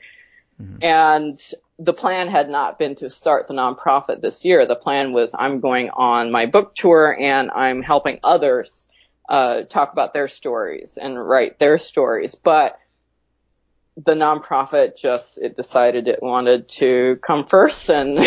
[0.81, 1.37] And
[1.77, 4.65] the plan had not been to start the nonprofit this year.
[4.65, 8.86] The plan was I'm going on my book tour and I'm helping others
[9.27, 12.35] uh, talk about their stories and write their stories.
[12.35, 12.79] But
[13.97, 18.15] the nonprofit just it decided it wanted to come first and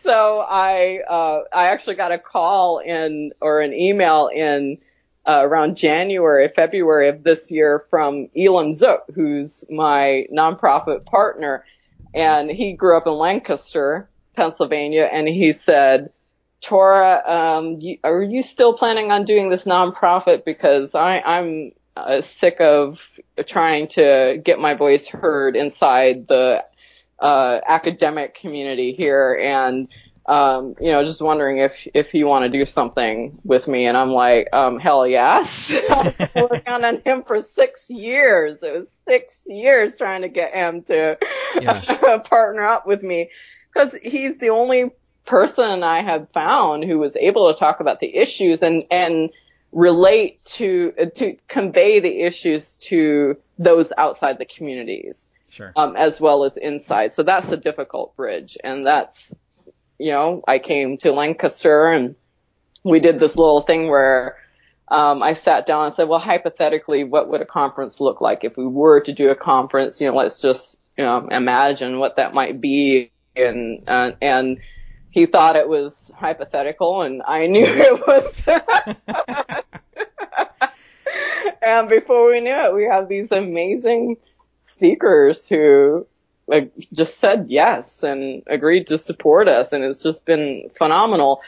[0.00, 4.78] so I uh I actually got a call in or an email in
[5.28, 11.64] uh, around January, February of this year from Elam Zook, who's my nonprofit partner.
[12.14, 16.10] And he grew up in Lancaster, Pennsylvania, and he said,
[16.60, 20.44] Torah, um, you, are you still planning on doing this nonprofit?
[20.44, 26.64] Because I, I'm uh, sick of trying to get my voice heard inside the
[27.18, 29.88] uh, academic community here, and
[30.26, 33.86] um, you know, just wondering if if you want to do something with me.
[33.86, 35.74] And I'm like, um, hell yes.
[35.90, 38.62] I've been working on him for six years.
[38.62, 41.18] It was six years trying to get him to
[41.60, 42.18] Yeah.
[42.24, 43.30] partner up with me
[43.72, 44.90] because he's the only
[45.28, 49.30] person I have found who was able to talk about the issues and and
[49.72, 55.72] relate to to convey the issues to those outside the communities Sure.
[55.76, 57.12] um, as well as inside.
[57.12, 59.34] So that's a difficult bridge, and that's
[59.98, 62.14] you know I came to Lancaster and
[62.84, 64.36] we did this little thing where
[64.88, 68.56] um, I sat down and said, well, hypothetically, what would a conference look like if
[68.56, 70.00] we were to do a conference?
[70.00, 74.58] You know, let's just you know, imagine what that might be, and uh, and
[75.10, 78.42] he thought it was hypothetical, and I knew it was.
[81.62, 84.16] and before we knew it, we have these amazing
[84.58, 86.06] speakers who
[86.46, 91.42] like, just said yes and agreed to support us, and it's just been phenomenal.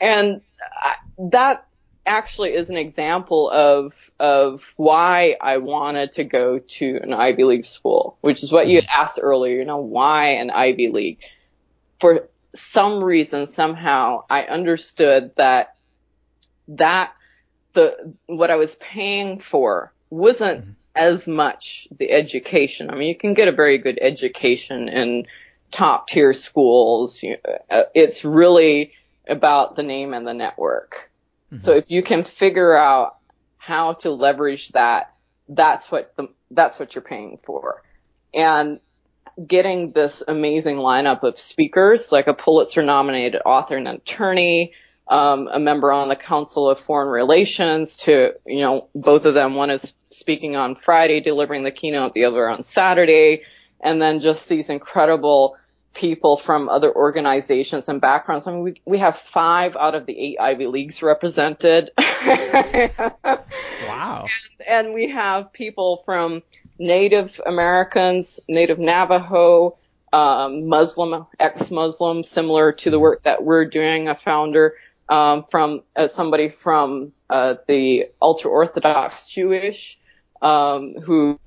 [0.00, 0.40] And
[0.80, 0.94] I,
[1.30, 1.66] that
[2.06, 7.64] actually is an example of of why I wanted to go to an Ivy League
[7.64, 9.58] school, which is what you had asked earlier.
[9.58, 11.24] You know, why an Ivy League?
[11.98, 15.76] For some reason, somehow, I understood that
[16.68, 17.14] that
[17.72, 22.90] the what I was paying for wasn't as much the education.
[22.90, 25.26] I mean, you can get a very good education in
[25.70, 27.22] top tier schools.
[27.70, 28.92] Uh, It's really
[29.28, 31.10] about the name and the network.
[31.58, 33.18] So if you can figure out
[33.56, 35.14] how to leverage that,
[35.48, 37.82] that's what the, that's what you're paying for.
[38.34, 38.80] And
[39.44, 44.72] getting this amazing lineup of speakers, like a Pulitzer nominated author and attorney,
[45.08, 49.54] um, a member on the Council of Foreign Relations to, you know, both of them.
[49.54, 53.42] One is speaking on Friday, delivering the keynote, the other on Saturday.
[53.80, 55.56] And then just these incredible
[55.96, 58.46] people from other organizations and backgrounds.
[58.46, 61.90] I mean, we, we have five out of the eight Ivy Leagues represented.
[61.98, 64.26] wow.
[64.26, 64.28] And,
[64.68, 66.42] and we have people from
[66.78, 69.76] Native Americans, Native Navajo,
[70.12, 74.74] um, Muslim, ex-Muslim, similar to the work that we're doing, a founder
[75.08, 79.98] um, from uh, somebody from uh, the ultra-Orthodox Jewish
[80.42, 81.38] um, who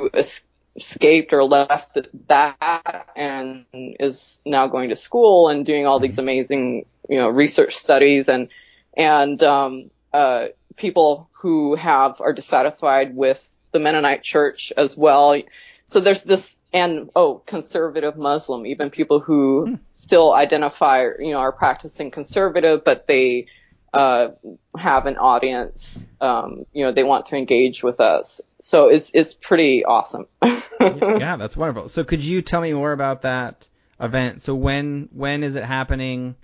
[0.77, 6.85] escaped or left that and is now going to school and doing all these amazing,
[7.09, 8.49] you know, research studies and
[8.97, 15.41] and um, uh, people who have are dissatisfied with the Mennonite Church as well.
[15.85, 19.75] So there's this and oh, conservative Muslim, even people who hmm.
[19.95, 23.47] still identify, you know, are practicing conservative, but they
[23.93, 24.29] uh,
[24.77, 26.07] have an audience.
[26.21, 28.41] Um, you know, they want to engage with us.
[28.59, 30.27] So it's it's pretty awesome.
[30.43, 31.89] yeah, that's wonderful.
[31.89, 33.67] So could you tell me more about that
[33.99, 34.43] event?
[34.43, 36.35] So when when is it happening?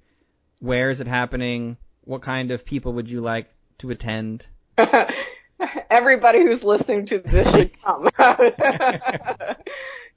[0.61, 1.77] Where is it happening?
[2.03, 3.49] What kind of people would you like
[3.79, 4.47] to attend?
[5.89, 8.09] Everybody who's listening to this should come.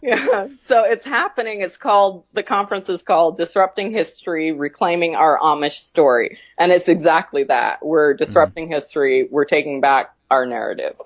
[0.02, 0.48] yeah.
[0.62, 1.60] So it's happening.
[1.60, 6.38] It's called, the conference is called Disrupting History, Reclaiming Our Amish Story.
[6.58, 7.84] And it's exactly that.
[7.84, 8.74] We're disrupting mm-hmm.
[8.74, 9.28] history.
[9.30, 10.96] We're taking back our narrative.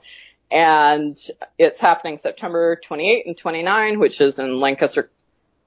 [0.51, 1.17] And
[1.59, 5.11] it's happening September 28 and 29, which is in Lancaster,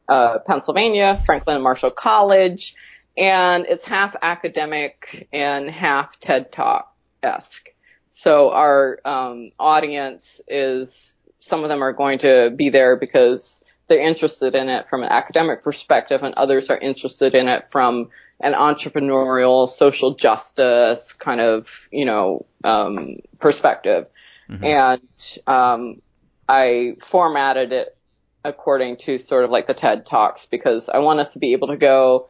[0.08, 2.76] uh, Pennsylvania, Franklin and Marshall College.
[3.18, 7.75] And it's half academic and half TED Talk-esque.
[8.18, 14.00] So our um, audience is some of them are going to be there because they're
[14.00, 18.08] interested in it from an academic perspective and others are interested in it from
[18.40, 24.08] an entrepreneurial social justice kind of you know um, perspective
[24.50, 24.64] mm-hmm.
[24.64, 26.02] and um,
[26.48, 27.98] i formatted it
[28.46, 31.68] according to sort of like the ted talks because i want us to be able
[31.68, 32.30] to go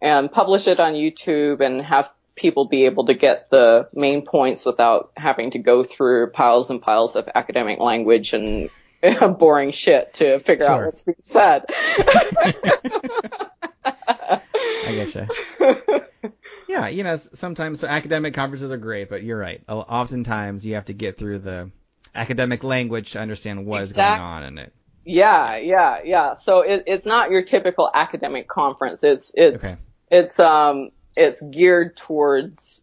[0.00, 4.66] and publish it on youtube and have people be able to get the main points
[4.66, 8.70] without having to go through piles and piles of academic language and
[9.38, 10.74] boring shit to figure sure.
[10.74, 11.64] out what's being said.
[11.68, 12.52] I
[14.86, 15.28] getcha.
[16.66, 19.62] Yeah, you know, sometimes so academic conferences are great, but you're right.
[19.68, 21.70] Oftentimes you have to get through the
[22.14, 24.02] academic language to understand what exactly.
[24.02, 24.72] is going on in it.
[25.04, 26.34] Yeah, yeah, yeah.
[26.34, 29.04] So it, it's not your typical academic conference.
[29.04, 29.76] It's it's okay.
[30.10, 32.82] it's um it's geared towards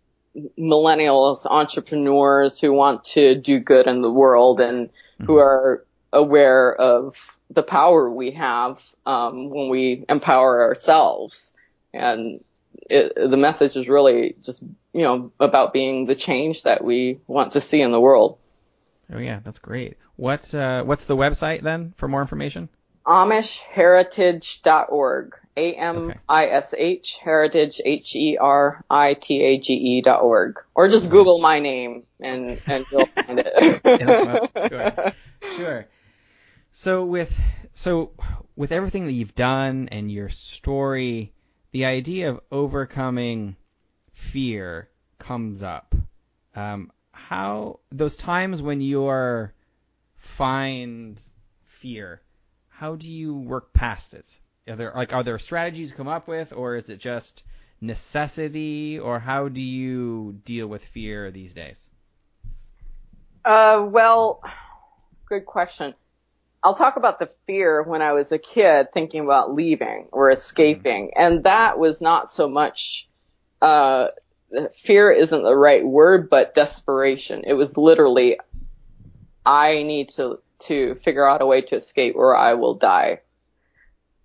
[0.58, 5.26] millennials, entrepreneurs who want to do good in the world and mm-hmm.
[5.26, 11.54] who are aware of the power we have um, when we empower ourselves.
[11.94, 12.44] And
[12.90, 14.64] it, the message is really just,
[14.94, 18.38] you know, about being the change that we want to see in the world.
[19.14, 19.98] Oh yeah, that's great.
[20.16, 22.70] What's uh, what's the website then for more information?
[23.06, 25.36] AmishHeritage.org.
[25.58, 28.42] A-M-I-S-H, heritage, H-E-R-I-T-A-G-E
[30.02, 30.60] dot org.
[30.74, 34.70] Or just Google my name and, and you'll find it.
[34.70, 35.14] sure.
[35.58, 35.88] Sure.
[36.72, 37.36] So with,
[37.74, 38.12] so
[38.56, 41.34] with everything that you've done and your story,
[41.72, 43.56] the idea of overcoming
[44.14, 44.88] fear
[45.18, 45.96] comes up.
[46.56, 49.54] Um, how, those times when you're
[50.16, 51.20] find
[51.66, 52.22] fear,
[52.70, 54.38] how do you work past it?
[54.72, 57.44] Are there like are there strategies you come up with, or is it just
[57.82, 61.86] necessity, or how do you deal with fear these days?
[63.44, 64.42] Uh, well,
[65.28, 65.94] good question.
[66.64, 71.08] I'll talk about the fear when I was a kid thinking about leaving or escaping.
[71.08, 71.22] Mm-hmm.
[71.22, 73.10] And that was not so much,
[73.62, 74.10] uh,
[74.74, 77.44] fear isn't the right word, but desperation.
[77.48, 78.40] It was literally,
[79.44, 83.22] I need to, to figure out a way to escape or I will die.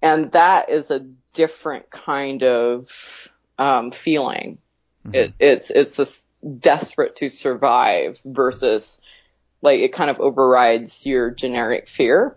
[0.06, 1.00] And that is a
[1.32, 3.28] different kind of
[3.58, 4.58] um, feeling.
[5.04, 5.14] Mm-hmm.
[5.14, 6.26] It, it's it's
[6.60, 9.00] desperate to survive versus
[9.62, 12.36] like it kind of overrides your generic fear.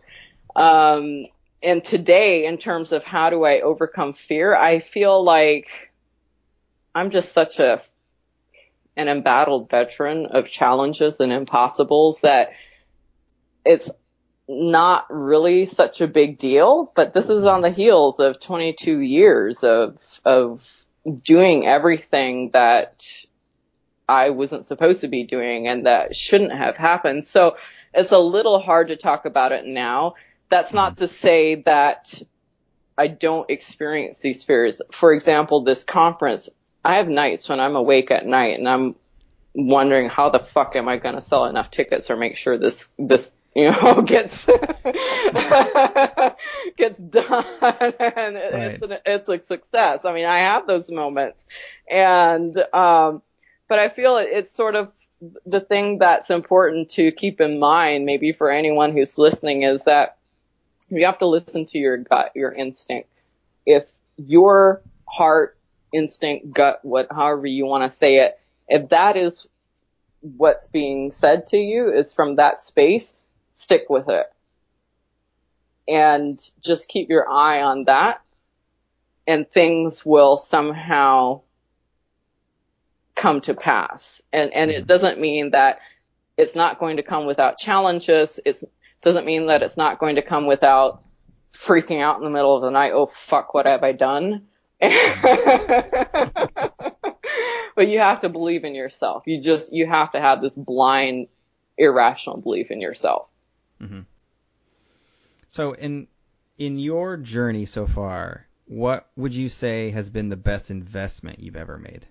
[0.56, 1.26] Um,
[1.62, 5.92] and today, in terms of how do I overcome fear, I feel like
[6.96, 7.82] I'm just such a
[8.96, 12.52] an embattled veteran of challenges and impossibles that
[13.64, 13.90] it's
[14.50, 19.64] not really such a big deal, but this is on the heels of 22 years
[19.64, 20.68] of, of
[21.24, 23.06] doing everything that
[24.08, 27.26] I wasn't supposed to be doing and that shouldn't have happened.
[27.26, 27.58] So
[27.94, 30.16] it's a little hard to talk about it now.
[30.50, 32.20] That's not to say that
[32.98, 34.82] I don't experience these fears.
[34.92, 36.50] For example, this conference,
[36.84, 38.96] I have nights when I'm awake at night and I'm
[39.54, 42.92] wondering how the fuck am I going to sell enough tickets or make sure this,
[42.98, 44.46] this, you know, gets,
[46.78, 48.80] gets done and Right.
[48.82, 50.06] it's, an, it's a success.
[50.06, 51.46] I mean, I have those moments
[51.90, 53.22] and, um,
[53.68, 54.92] but I feel it, it's sort of
[55.46, 60.18] the thing that's important to keep in mind, maybe for anyone who's listening is that
[60.90, 63.10] you have to listen to your gut, your instinct.
[63.66, 63.84] If
[64.18, 65.58] your heart,
[65.94, 69.48] instinct, gut, what, however you want to say it, if that is
[70.22, 73.14] what's being said to you is from that space,
[73.60, 74.28] stick with it.
[75.88, 78.22] And just keep your eye on that
[79.30, 81.42] and things will somehow
[83.16, 84.24] come to pass.
[84.34, 84.86] And, and it mm-hmm.
[84.86, 85.80] doesn't mean that
[86.36, 88.40] it's not going to come without challenges.
[88.44, 88.64] It
[89.02, 91.04] doesn't mean that it's not going to come without
[91.54, 92.92] freaking out in the middle of the night.
[92.94, 94.48] Oh fuck, what have I done?
[97.76, 99.24] but you have to believe in yourself.
[99.28, 101.28] You just, you have to have this blind,
[101.78, 103.28] irrational belief in yourself.
[103.82, 104.02] Mm-hmm.
[105.50, 106.08] So in
[106.58, 111.56] in your journey so far, what would you say has been the best investment you've
[111.56, 112.06] ever made?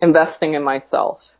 [0.00, 1.36] Investing in myself.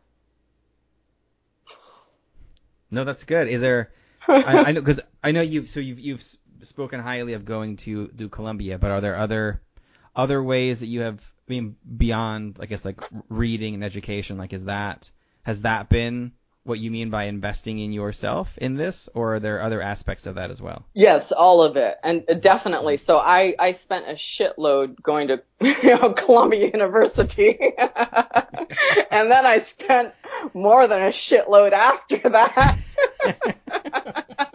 [2.90, 3.48] No, that's good.
[3.48, 3.90] Is there?
[4.28, 6.24] I, I know because I know you've so you've you've
[6.62, 9.62] spoken highly of going to do Columbia, but are there other
[10.14, 11.20] other ways that you have?
[11.48, 15.10] I mean, beyond I guess like reading and education, like is that
[15.42, 16.32] has that been
[16.64, 20.36] what you mean by investing in yourself in this, or are there other aspects of
[20.36, 20.84] that as well?
[20.94, 22.96] Yes, all of it, and definitely.
[22.98, 27.58] So I I spent a shitload going to you know Columbia University,
[29.10, 30.14] and then I spent
[30.54, 32.78] more than a shitload after that.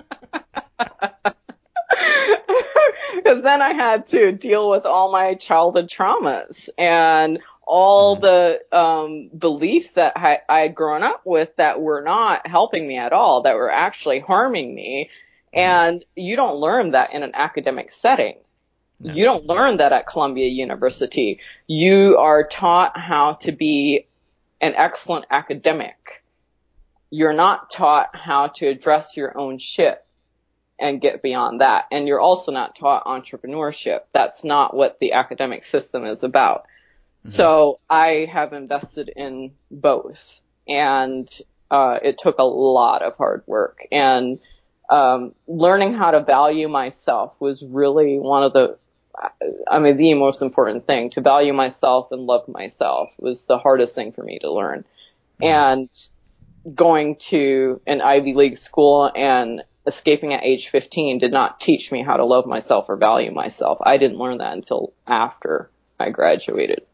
[3.15, 9.29] Because then I had to deal with all my childhood traumas and all the um,
[9.37, 13.41] beliefs that I, I had grown up with that were not helping me at all,
[13.41, 15.09] that were actually harming me.
[15.53, 18.37] And you don't learn that in an academic setting.
[19.01, 19.13] No.
[19.13, 21.41] You don't learn that at Columbia University.
[21.67, 24.07] You are taught how to be
[24.61, 26.23] an excellent academic.
[27.09, 30.03] You're not taught how to address your own shit
[30.79, 31.85] and get beyond that.
[31.91, 34.01] And you're also not taught entrepreneurship.
[34.13, 36.65] That's not what the academic system is about.
[37.27, 41.29] So I have invested in both and,
[41.69, 44.39] uh, it took a lot of hard work and,
[44.89, 48.77] um, learning how to value myself was really one of the,
[49.69, 53.95] I mean, the most important thing to value myself and love myself was the hardest
[53.95, 54.85] thing for me to learn.
[55.41, 55.89] And
[56.73, 62.03] going to an Ivy League school and escaping at age 15 did not teach me
[62.03, 63.79] how to love myself or value myself.
[63.81, 65.69] I didn't learn that until after
[65.99, 66.86] I graduated.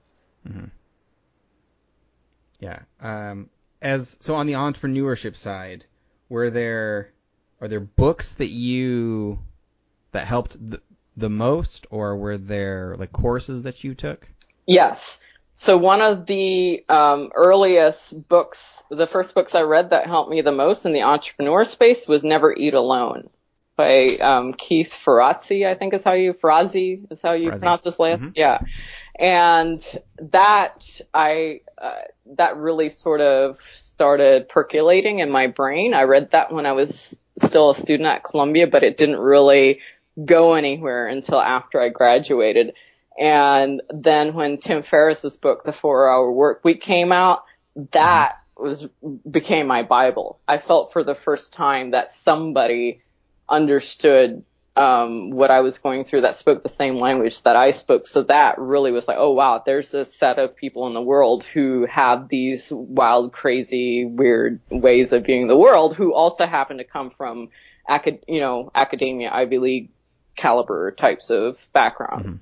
[2.59, 2.79] Yeah.
[3.01, 3.49] Um,
[3.81, 5.85] as so on the entrepreneurship side,
[6.29, 7.11] were there
[7.61, 9.39] are there books that you
[10.11, 10.81] that helped the,
[11.17, 14.27] the most, or were there like courses that you took?
[14.65, 15.19] Yes.
[15.55, 20.41] So one of the um, earliest books, the first books I read that helped me
[20.41, 23.29] the most in the entrepreneur space was Never Eat Alone
[23.75, 27.59] by um, Keith Ferrazzi, I think is how you Ferrazzi is how you Ferrazzi.
[27.59, 28.21] pronounce this last.
[28.23, 28.31] Mhm.
[28.35, 28.59] Yeah,
[29.15, 29.81] and
[30.31, 32.01] that I uh,
[32.37, 35.93] that really sort of started percolating in my brain.
[35.93, 39.81] I read that when I was still a student at Columbia, but it didn't really
[40.23, 42.73] go anywhere until after I graduated.
[43.19, 47.43] And then when Tim Ferriss's book, The Four Hour Work Week came out,
[47.91, 48.87] that was,
[49.29, 50.39] became my Bible.
[50.47, 53.01] I felt for the first time that somebody
[53.47, 54.43] understood,
[54.75, 58.07] um, what I was going through that spoke the same language that I spoke.
[58.07, 61.43] So that really was like, oh wow, there's a set of people in the world
[61.43, 66.83] who have these wild, crazy, weird ways of viewing the world who also happen to
[66.83, 67.49] come from
[67.87, 69.89] acad, you know, academia, Ivy League
[70.35, 72.39] caliber types of backgrounds.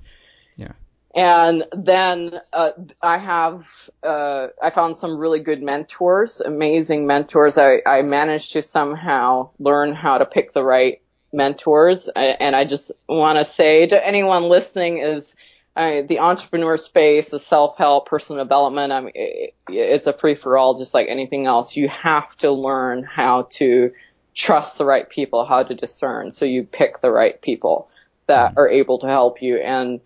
[0.56, 0.72] Yeah.
[1.14, 2.70] And then uh,
[3.02, 3.68] I have
[4.02, 7.58] uh, I found some really good mentors, amazing mentors.
[7.58, 11.01] I, I managed to somehow learn how to pick the right
[11.32, 15.34] mentors, and I just want to say to anyone listening is.
[15.74, 20.74] The entrepreneur space, the self-help, personal development, I mean, it, it's a free for all,
[20.74, 21.76] just like anything else.
[21.76, 23.90] You have to learn how to
[24.34, 26.30] trust the right people, how to discern.
[26.30, 27.88] So you pick the right people
[28.26, 29.56] that are able to help you.
[29.56, 30.00] And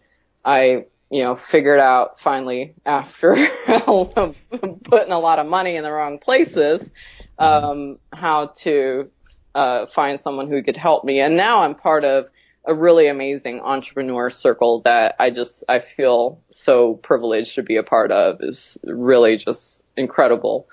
[0.45, 3.35] I, you know, figured out finally after
[3.67, 6.91] putting a lot of money in the wrong places,
[7.39, 9.11] um, how to,
[9.57, 11.21] uh, find someone who could help me.
[11.21, 12.31] And now I'm part of
[12.67, 17.83] a really amazing entrepreneur circle that I just, I feel so privileged to be a
[17.83, 20.69] part of is really just incredible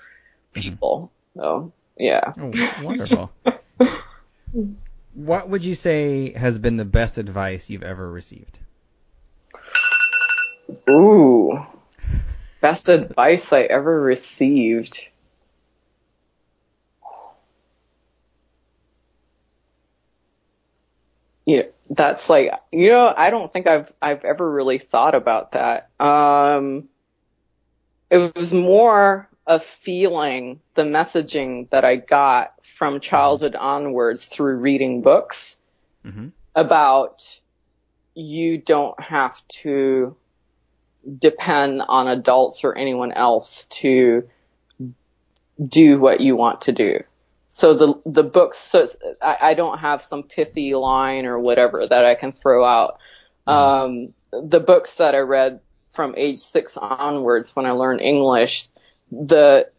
[0.52, 1.10] people.
[1.34, 2.34] So yeah.
[2.38, 3.32] Oh, wonderful.
[5.14, 8.58] what would you say has been the best advice you've ever received?
[10.90, 11.64] Ooh.
[12.60, 15.08] Best advice I ever received.
[21.46, 25.90] Yeah, that's like you know I don't think I've I've ever really thought about that.
[26.00, 26.88] Um,
[28.10, 35.02] it was more a feeling, the messaging that I got from childhood onwards through reading
[35.02, 35.58] books
[36.06, 36.28] Mm-hmm.
[36.54, 37.40] about
[38.14, 40.16] you don't have to
[41.18, 44.28] depend on adults or anyone else to
[45.62, 47.02] do what you want to do.
[47.56, 48.88] So the the books, so
[49.22, 52.98] I, I don't have some pithy line or whatever that I can throw out.
[53.46, 58.66] Um, the books that I read from age six onwards when I learned English,
[59.12, 59.70] the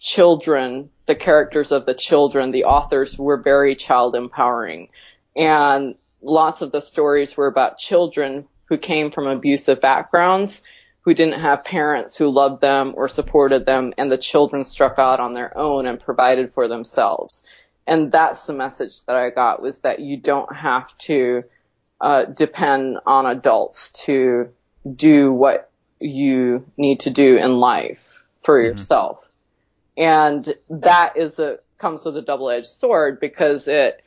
[0.00, 4.88] children, the characters of the children, the authors were very child empowering.
[5.36, 10.62] And lots of the stories were about children who came from abusive backgrounds,
[11.04, 15.20] who didn't have parents who loved them or supported them, and the children struck out
[15.20, 17.42] on their own and provided for themselves.
[17.86, 21.44] And that's the message that I got was that you don't have to
[22.00, 24.48] uh, depend on adults to
[24.94, 29.18] do what you need to do in life for yourself.
[29.96, 34.02] And that is a comes with a double-edged sword because it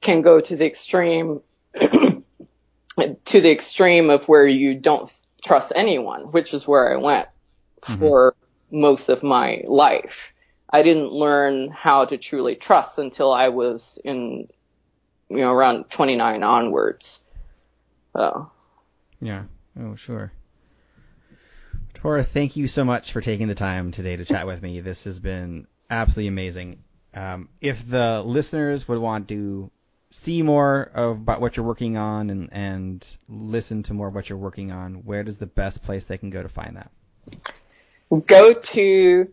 [0.00, 1.40] can go to the extreme
[1.74, 5.08] to the extreme of where you don't
[5.40, 7.28] trust anyone, which is where I went
[7.82, 8.34] for
[8.70, 10.32] most of my life.
[10.68, 14.48] I didn't learn how to truly trust until I was in,
[15.28, 17.20] you know, around 29 onwards.
[18.12, 18.50] So,
[19.20, 19.44] Yeah.
[19.78, 20.32] Oh, sure.
[21.94, 24.80] Torah, thank you so much for taking the time today to chat with me.
[24.80, 26.82] This has been absolutely amazing.
[27.14, 29.70] Um, if the listeners would want to
[30.10, 34.28] see more of about what you're working on and, and listen to more of what
[34.28, 36.90] you're working on, where does the best place they can go to find that?
[38.26, 39.28] go to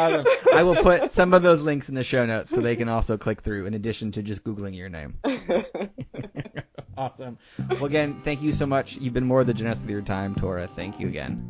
[0.00, 0.26] Awesome.
[0.54, 3.16] I will put some of those links in the show notes so they can also
[3.18, 5.18] click through in addition to just Googling your name.
[6.96, 7.36] awesome.
[7.68, 8.96] Well, again, thank you so much.
[8.96, 10.70] You've been more than generous with your time, Torah.
[10.74, 11.46] Thank you again.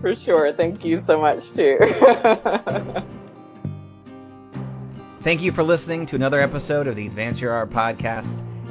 [0.00, 0.52] For sure.
[0.52, 1.78] Thank you so much too.
[5.20, 8.42] Thank you for listening to another episode of the Advance Your Art podcast.